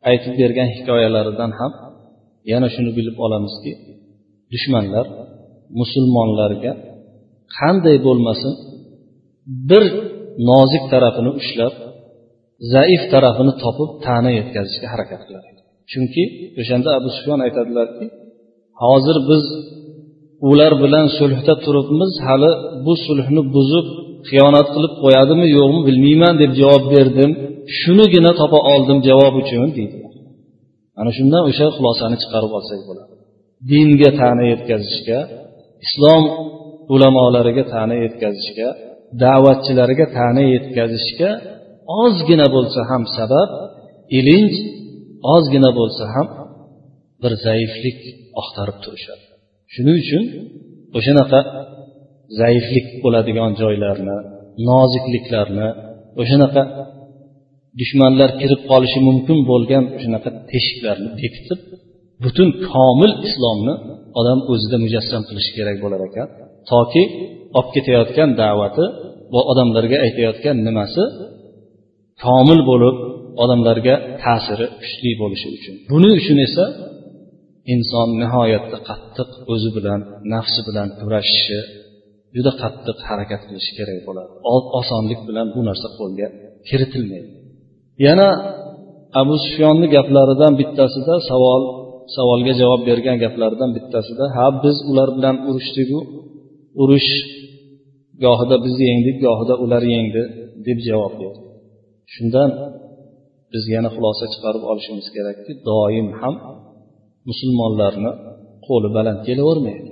aytib 0.09 0.33
bergan 0.41 0.69
hikoyalaridan 0.77 1.51
ham 1.59 1.71
yana 2.51 2.67
shuni 2.75 2.91
bilib 2.97 3.17
olamizki 3.25 3.71
dushmanlar 4.53 5.05
musulmonlarga 5.79 6.71
qanday 7.57 7.97
bo'lmasin 8.07 8.53
bir 9.69 9.83
nozik 10.49 10.83
tarafini 10.93 11.31
ushlab 11.41 11.73
zaif 12.73 13.01
tarafini 13.13 13.53
topib 13.63 13.89
ta'na 14.05 14.29
yetkazishga 14.39 14.87
harakat 14.93 15.21
qiladi. 15.27 15.49
Chunki 15.91 16.23
o'shanda 16.61 16.89
abu 16.99 17.09
sufyon 17.17 17.39
aytadilarki 17.45 18.05
hozir 18.83 19.17
biz 19.29 19.43
ular 20.49 20.73
bilan 20.83 21.07
sulhda 21.17 21.53
turibmiz 21.65 22.13
hali 22.27 22.51
bu 22.85 22.93
sulhni 23.05 23.41
buzib 23.55 23.87
xiyonat 24.29 24.67
qilib 24.75 24.93
qo'yadimi 25.03 25.47
yo'qmi 25.57 25.81
bilmayman 25.87 26.33
deb 26.41 26.51
javob 26.61 26.83
berdim. 26.95 27.31
Shunigina 27.79 28.31
topa 28.41 28.59
oldim 28.73 28.99
javob 29.09 29.33
uchun 29.41 29.69
deydi. 29.77 29.97
Ana 30.99 31.11
shundan 31.17 31.43
o'sha 31.49 31.65
xulosani 31.75 32.17
chiqarib 32.23 32.51
olsak 32.57 32.81
bo'ladi. 32.89 33.13
Dinga 33.71 34.11
ta'na 34.21 34.43
yetkazishga 34.53 35.19
islom 35.85 36.23
ulamolariga 36.93 37.63
ta'na 37.73 37.95
yetkazishga 38.05 38.67
da'vatchilariga 39.23 40.05
ta'na 40.17 40.43
yetkazishga 40.55 41.29
ozgina 42.03 42.47
bo'lsa 42.55 42.79
ham 42.89 43.03
sabab 43.17 43.49
ilinj 44.17 44.53
ozgina 45.35 45.69
bo'lsa 45.79 46.03
ham 46.13 46.27
bir 47.21 47.33
zaiflik 47.45 47.99
oqtarib 48.41 48.77
turishadi. 48.85 49.32
Shuning 49.73 49.97
uchun 50.03 50.23
o'shanaqa 50.97 51.39
zaiflik 52.39 52.87
bo'ladigan 53.03 53.51
joylarni 53.61 54.17
nozikliklarni 54.69 55.67
o'shanaqa 56.21 56.63
dushmanlar 57.79 58.29
kirib 58.41 58.61
qolishi 58.71 58.99
mumkin 59.09 59.37
bo'lgan 59.51 59.83
shunaqa 60.01 60.29
teshiklarni 60.51 61.09
bekitib 61.21 61.59
butun 62.23 62.49
komil 62.71 63.11
islomni 63.27 63.73
odam 64.19 64.39
o'zida 64.51 64.77
mujassam 64.85 65.21
qilishi 65.29 65.51
kerak 65.57 65.77
bo'lar 65.83 66.01
ekan. 66.09 66.27
Toki 66.71 67.03
olib 67.57 67.69
ketayotgan 67.75 68.29
da'vati 68.41 68.85
va 69.33 69.41
odamlarga 69.51 69.97
aytayotgan 70.05 70.55
nimasi 70.67 71.03
komil 72.23 72.59
bo'lib 72.69 72.95
odamlarga 73.43 73.95
ta'siri 74.23 74.65
kuchli 74.81 75.11
bo'lishi 75.21 75.47
uchun. 75.57 75.75
Buning 75.91 76.13
uchun 76.21 76.37
esa 76.47 76.65
inson 77.73 78.09
nihoyatda 78.21 78.77
qattiq 78.89 79.29
o'zi 79.53 79.69
bilan 79.77 79.99
nafsi 80.33 80.61
bilan 80.67 80.87
kurashishi 80.99 81.59
juda 82.35 82.51
qattiq 82.61 82.97
harakat 83.09 83.41
qilishi 83.47 83.71
kerak 83.79 83.99
bo'ladi. 84.07 84.31
Osonlik 84.79 85.21
bilan 85.27 85.47
bu 85.55 85.61
narsa 85.69 85.87
qo'lga 85.99 86.27
kiritilmaydi. 86.67 87.29
Yana 88.07 88.27
abu 89.21 89.35
sufyonni 89.45 89.87
gaplaridan 89.95 90.53
bittasida 90.61 91.13
savol 91.29 91.61
savolga 92.15 92.53
javob 92.61 92.81
bergan 92.89 93.17
gaplaridan 93.23 93.71
bittasida 93.77 94.25
ha 94.35 94.45
biz 94.63 94.77
ular 94.89 95.09
bilan 95.17 95.35
urushdiku? 95.49 95.99
Urush 96.81 97.11
gohida 98.23 98.55
biz 98.65 98.75
yengdik 98.89 99.17
gohida 99.25 99.55
ular 99.63 99.83
yengdi 99.95 100.23
deb 100.67 100.77
javob 100.87 101.13
berdi. 101.21 101.41
Shundan 102.13 102.49
biz 103.53 103.63
yana 103.75 103.89
xulosa 103.95 104.25
chiqarib 104.33 104.63
olishimiz 104.71 105.07
kerakki 105.15 105.51
doim 105.69 106.07
ham 106.21 106.35
musulmonlarni 107.29 108.11
qo'li 108.67 108.89
baland 108.95 109.19
kelavermaydi 109.27 109.89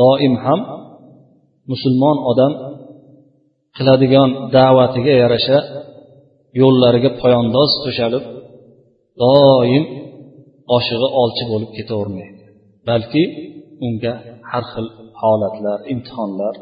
doim 0.00 0.34
ham 0.44 0.60
musulmon 1.72 2.16
odam 2.30 2.52
qiladigan 3.76 4.30
da'vatiga 4.56 5.14
yarasha 5.22 5.58
yo'llariga 6.60 7.10
poyandoz 7.20 7.70
to'shalib 7.84 8.24
doim 9.22 9.84
oshig'i 10.76 11.08
olchi 11.22 11.44
bo'lib 11.50 11.70
ketavermaydi 11.78 12.42
balki 12.88 13.22
unga 13.86 14.12
har 14.50 14.64
xil 14.72 14.86
holatlar 15.20 15.78
imtihonlar 15.92 16.54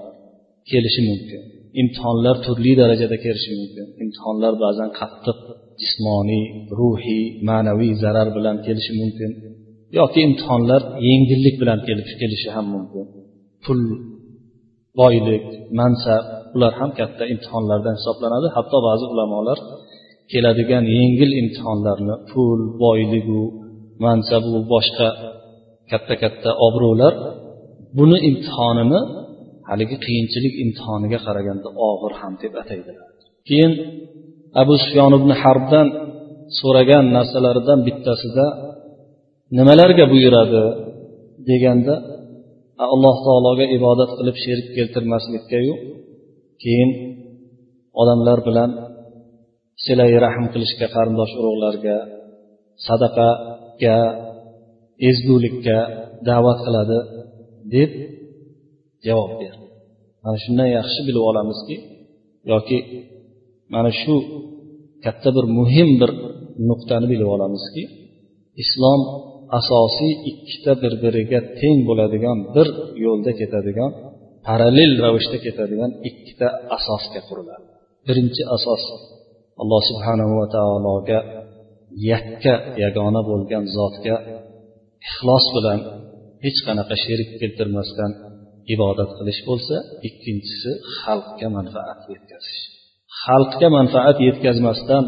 kelishi 0.70 1.00
mumkin. 1.10 1.40
Imtihonlar 1.80 2.36
turli 2.44 2.72
darajada 2.80 3.16
kelishi 3.24 3.50
mumkin. 3.60 3.86
Imtihonlar 4.02 4.54
ba'zan 4.64 4.88
qattiq 5.00 5.38
jismoniy 5.80 6.44
ruhiy 6.78 7.24
ma'naviy 7.48 7.92
zarar 8.02 8.28
bilan 8.36 8.56
kelishi 8.66 8.92
mumkin. 9.00 9.30
Yoki 9.98 10.18
imtihonlar 10.26 10.82
yengillik 11.08 11.54
bilan 11.62 11.78
kelib 11.86 12.06
kelishi 12.20 12.48
ham 12.56 12.66
mumkin. 12.74 13.04
Pul 13.64 13.80
boylik 15.00 15.44
mansab 15.78 16.22
ular 16.56 16.72
ham 16.80 16.90
katta 16.98 17.24
imtihonlardan 17.32 17.94
hisoblanadi. 17.98 18.46
Hatto 18.56 18.78
ba'zi 18.88 19.04
ulamolar 19.12 19.58
keladigan 20.32 20.84
yengil 20.98 21.30
imtihonlarni 21.40 22.14
pul 22.30 22.60
boyligu 22.82 23.42
mansabu 24.04 24.54
boshqa 24.72 25.08
katta 25.90 26.14
katta 26.22 26.50
obro'lar 26.66 27.14
buni 27.98 28.18
imtihonini 28.28 29.00
haligi 29.68 29.96
qiyinchilik 30.04 30.54
imtihoniga 30.64 31.18
qaraganda 31.26 31.68
og'ir 31.88 32.12
ham 32.20 32.32
deb 32.42 32.52
ataydilar 32.62 33.06
keyin 33.48 33.72
abu 34.62 34.74
sufyon 34.84 35.12
ibn 35.20 35.30
harbdan 35.42 35.86
so'ragan 36.58 37.04
narsalaridan 37.16 37.78
bittasida 37.86 38.46
nimalarga 39.56 40.04
buyuradi 40.12 40.62
deganda 41.48 41.94
alloh 42.94 43.16
taologa 43.26 43.64
ibodat 43.78 44.10
qilib 44.18 44.36
sherik 44.44 44.68
keltirmaslikkayu 44.76 45.74
keyin 46.62 46.90
odamlar 48.00 48.38
bilan 48.48 48.70
silai 49.84 50.14
rahm 50.24 50.44
qilishga 50.52 50.86
qarindosh 50.94 51.32
urug'larga 51.40 51.96
sadaqaga 52.86 53.98
ezgulikka 55.08 55.78
da'vat 56.28 56.58
qiladi 56.66 56.98
deb 57.74 57.90
javob 59.06 59.32
berdi. 59.40 59.66
Mana 60.24 60.38
shundan 60.44 60.68
yaxshi 60.78 61.00
bilib 61.06 61.24
olamizki 61.30 61.76
yoki 62.52 62.78
mana 63.74 63.90
shu 64.00 64.14
katta 65.04 65.28
bir 65.36 65.44
muhim 65.58 65.88
bir 66.00 66.10
nuqtani 66.68 67.06
bilib 67.12 67.28
olamizki 67.34 67.82
islom 68.62 69.00
asosiy 69.58 70.12
ikkita 70.30 70.72
bir 70.82 70.92
biriga 71.02 71.40
teng 71.60 71.78
bo'ladigan 71.88 72.38
bir 72.54 72.68
yo'lda 73.04 73.32
ketadigan 73.40 73.90
parallel 74.48 74.92
ravishda 75.04 75.38
ketadigan 75.46 75.90
ikkita 76.08 76.48
asosga 76.76 77.20
quriladi. 77.28 77.66
Birinchi 78.06 78.42
asos 78.56 78.82
alloh 79.62 79.82
subhanahu 79.90 80.32
va 80.40 80.46
taologa 80.56 81.18
yakka 82.10 82.54
yagona 82.82 83.20
bo'lgan 83.30 83.64
zotga 83.76 84.16
ixlos 85.08 85.44
bilan 85.56 85.78
hech 86.44 86.58
qanaqa 86.66 86.94
sherik 87.04 87.30
keltirmasdan 87.40 88.10
ibodat 88.74 89.10
qilish 89.18 89.40
bo'lsa 89.48 89.76
ikkinchisi 90.08 90.70
xalqga 91.00 91.48
manfaat 91.56 92.00
yetkazish. 92.12 92.60
Xalqga 93.22 93.68
manfaat 93.78 94.16
yetkazmasdan 94.26 95.04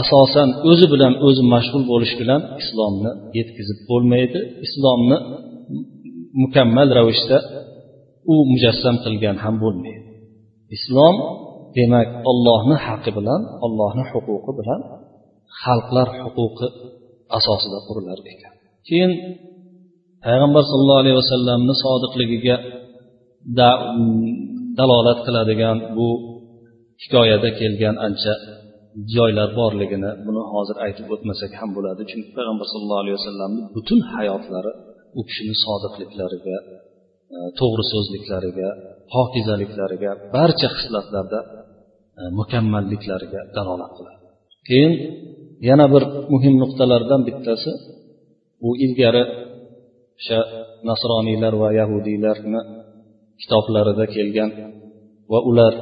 asosan 0.00 0.48
o'zi 0.70 0.86
bilan 0.92 1.12
o'zi 1.26 1.42
mashg'ul 1.54 1.84
bo'lish 1.92 2.14
bilan 2.20 2.40
islomni 2.62 3.10
yetkazib 3.38 3.78
bo'lmaydi. 3.90 4.40
Islomni 4.66 5.16
mukammal 6.42 6.88
ravishda 6.98 7.38
u 8.32 8.34
mujassam 8.52 8.96
qilgan 9.04 9.36
ham 9.44 9.54
bo'lmaydi. 9.64 10.08
Islom 10.76 11.16
demak 11.76 12.08
ollohni 12.30 12.76
haqqi 12.86 13.10
bilan 13.18 13.40
ollohni 13.66 14.04
huquqi 14.12 14.52
bilan 14.58 14.80
xalqlar 15.62 16.08
huquqi 16.22 16.66
asosida 17.38 17.78
qurilar 17.86 18.18
ekan. 18.32 18.54
Keyin 18.88 19.12
payg'ambar 20.24 20.62
sollallohu 20.70 21.02
alayhi 21.02 21.18
vasallamni 21.22 21.74
sodiqligiga 21.84 22.56
dalolat 24.78 25.18
qiladigan 25.26 25.76
bu 25.96 26.08
hikoyada 27.02 27.48
kelgan 27.60 27.96
ancha 28.06 28.34
joylar 29.14 29.50
borligini 29.60 30.10
buni 30.26 30.42
hozir 30.52 30.76
aytib 30.86 31.06
o'tmasak 31.14 31.52
ham 31.60 31.70
bo'ladi. 31.76 32.02
Chunki 32.10 32.30
payg'ambar 32.38 32.66
sallallohu 32.72 33.02
alayhi 33.04 33.16
vasallamni 33.20 33.62
butun 33.76 34.00
hayotlari 34.12 34.72
u 35.18 35.20
kishini 35.28 35.54
sodiqliklariga 35.64 36.58
e, 37.34 37.38
to'g'ri 37.58 37.84
so'zliklariga 37.92 38.68
pokizaliklariga 39.14 40.10
barcha 40.36 40.68
xislatlarda 40.76 41.40
e, 42.20 42.22
mukammalliklariga 42.38 43.40
dalolat 43.56 43.92
qiladi. 43.98 44.18
Keyin 44.68 44.92
yana 45.68 45.86
bir 45.94 46.02
muhim 46.32 46.54
nuqtalardan 46.62 47.20
bittasi 47.28 47.72
u 48.66 48.70
ilgari 48.84 49.24
o'sha 50.18 50.38
nasroniylar 50.88 51.54
va 51.62 51.68
yahudiylarni 51.80 52.60
kitoblarida 53.40 54.04
kelgan 54.16 54.50
va 55.32 55.38
ular 55.50 55.74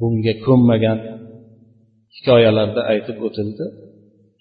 bunga 0.00 0.34
ko'nmagan 0.46 0.98
hikoyalarda 2.16 2.80
aytib 2.92 3.18
o'tildi. 3.26 3.64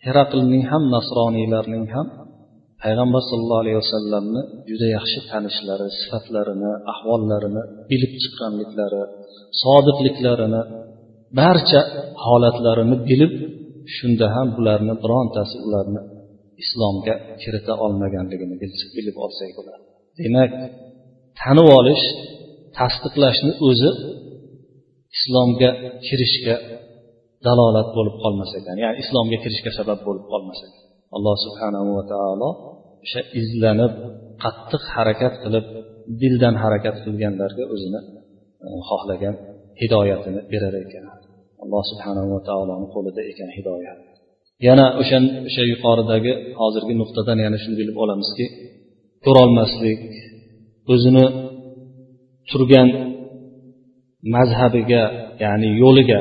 Heraqlning 0.06 0.64
ham 0.72 0.84
nasroniylarning 0.96 1.86
ham 1.96 2.08
payg'ambar 2.84 3.22
sollallohu 3.30 3.62
alayhi 3.64 3.80
vasallamni 3.84 4.42
juda 4.70 4.88
yaxshi 4.98 5.20
tanishlari 5.32 5.88
sifatlarini 6.00 6.72
ahvollarini 6.94 7.64
bilib 7.92 8.14
chiqqanliklari 8.22 9.04
sodiqliklarini 9.64 10.62
barcha 11.40 11.82
holatlarini 12.26 12.96
bilib 13.10 13.34
shunda 13.96 14.26
ham 14.36 14.48
bularni 14.58 14.94
birontasi 15.04 15.56
ularni 15.68 16.02
islomga 16.64 17.16
kirita 17.42 17.74
olmaganligini 17.86 18.56
bilib 18.98 19.16
olsak 19.26 19.50
bo'ladi. 19.58 19.84
Demak 20.20 20.52
tanib 21.42 21.68
olish 21.80 22.04
tasdiqlashni 22.78 23.52
o'zi 23.68 23.92
islomga 25.18 25.70
kirishga 26.08 26.56
dalolat 27.46 27.90
bo'lib 27.98 28.16
qolmas 28.24 28.52
ekan. 28.60 28.76
Ya'ni 28.84 28.98
islomga 29.04 29.38
kirishga 29.44 29.72
sabab 29.80 30.00
bo'lib 30.08 30.26
qolmas 30.32 30.60
ekan. 30.68 30.82
Alloh 31.16 31.36
subhanahu 31.46 31.90
va 31.98 32.04
taolo 32.14 32.50
o'sha 33.06 33.22
izlanib 33.42 33.94
qattiq 34.44 34.84
harakat 34.96 35.34
qilib 35.44 35.66
dildan 36.22 36.56
harakat 36.64 36.96
qilganlarga 37.06 37.64
o'zini 37.74 38.02
e, 38.66 38.68
xohlagan 38.90 39.36
hidoyatini 39.82 40.42
berar 40.52 40.76
ekan. 40.84 41.06
Alloh 41.64 41.84
subhanahu 41.92 42.28
va 42.36 42.42
taoloni 42.50 42.88
qo'lida 42.96 43.22
ekan 43.32 43.50
hidoyat. 43.58 44.00
Yana 44.68 44.86
o'sha 45.02 45.18
o'sha 45.48 45.64
yuqoridagi 45.72 46.32
hozirgi 46.60 46.94
nuqtadan 47.02 47.38
yana 47.46 47.58
shuni 47.64 47.76
bilib 47.82 47.98
olamizki 48.04 48.46
ko'rolmaslik 49.26 50.00
o'zini 50.94 51.26
turgan 52.50 52.90
mazhabiga 54.36 55.04
ya'ni 55.44 55.70
yo'liga 55.84 56.20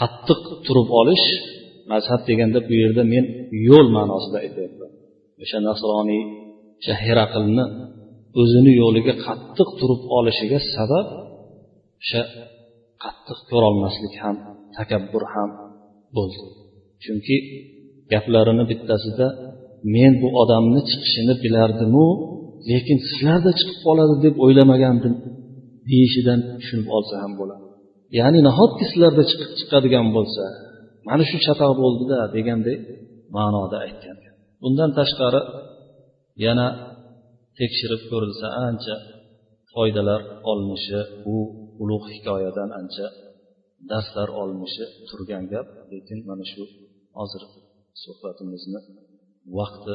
qattiq 0.00 0.40
turib 0.66 0.88
olish 1.00 1.26
mazhab 1.92 2.20
deganda 2.28 2.58
bu 2.68 2.74
yerda 2.82 3.02
men 3.12 3.24
yo'l 3.68 3.86
ma'nosida 3.96 4.38
aytyapman. 4.44 4.90
O'sha 5.42 5.58
nasroniy 5.68 6.22
o'sha 6.80 6.94
heraqlni 7.04 7.64
o'zini 8.40 8.72
yo'liga 8.82 9.14
qattiq 9.26 9.68
turib 9.80 10.02
olishiga 10.18 10.58
sabab 10.74 11.06
o'sha 12.02 12.22
qattiq 13.04 13.38
ko'rolmaslik 13.50 14.14
ham 14.22 14.36
takabbur 14.76 15.24
ham 15.34 15.50
bo'ldi. 16.16 16.46
Chunki 17.04 17.36
gaplarini 18.12 18.64
bittasida 18.70 19.26
men 19.94 20.12
bu 20.22 20.28
odamni 20.42 20.80
chiqishini 20.90 21.34
bilardimu 21.44 22.06
lekin 22.70 22.98
sizlarda 23.08 23.50
chiqib 23.58 23.78
qoladi 23.86 24.14
deb 24.24 24.34
o'ylamagandim 24.44 25.14
deyishidan 25.90 26.40
tushunib 26.60 26.88
olsa 26.96 27.14
ham 27.22 27.32
bo'ladi 27.40 27.65
ya'ni 28.18 28.40
nahotki 28.48 28.84
sizlarda 28.90 29.22
chiqib 29.30 29.50
chiqadigan 29.60 30.06
bo'lsa 30.16 30.44
mana 31.08 31.24
shu 31.30 31.38
chatoq 31.46 31.72
bo'ldida 31.82 32.18
deganday 32.36 32.76
ma'noda 33.36 33.76
aytgan. 33.86 34.16
Bundan 34.62 34.90
tashqari 34.98 35.40
yana 36.44 36.68
tekshirib 37.58 38.02
ko'rilsa 38.10 38.46
ancha 38.66 38.96
foydalar 39.72 40.20
olinishi 40.50 41.00
bu 41.24 41.36
ulug' 41.82 42.06
hikoyadan 42.14 42.70
ancha 42.80 43.06
darslar 43.90 44.28
olinishi 44.40 44.84
turgan 45.08 45.44
gap. 45.52 45.66
Lekin 45.92 46.18
mana 46.30 46.44
shu 46.52 46.62
hozir 47.18 47.42
suhbatimizni 48.02 48.80
vaqti 49.58 49.94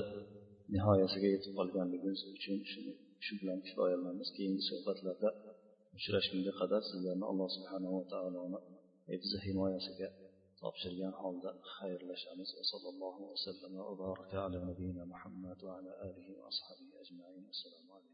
nihoyasiga 0.74 1.28
yetib 1.36 1.54
qolganligimiz 1.60 2.22
uchun 2.36 2.58
shu 3.26 3.34
bilan 3.40 3.60
kifoyalanamiz 3.66 4.30
keyingi 4.36 4.64
suhbatlarda 4.70 5.30
uchrashuvga 5.98 6.52
qadar 6.60 6.82
sizlarni 6.92 7.26
alloh 7.32 7.48
subhanava 7.58 8.02
taoloni 8.14 8.60
hifzi 9.12 9.38
himoyasiga 9.46 10.08
topshirgan 10.62 11.14
holda 11.22 11.50
xayrlashamiz 11.76 12.50
vasallallohu 12.60 13.22
vasallam 13.32 13.72
va 13.88 13.94
baraka 14.04 14.38
ala 14.46 14.58
nabiyina 14.70 15.04
muhammad 15.14 15.58
va 15.68 15.72
ala 15.80 15.92
alihi 16.06 16.32
va 16.40 16.44
ashabihi 16.52 16.94
ajmain 17.04 17.44
assalomu 17.54 17.90
alaykum 17.98 18.11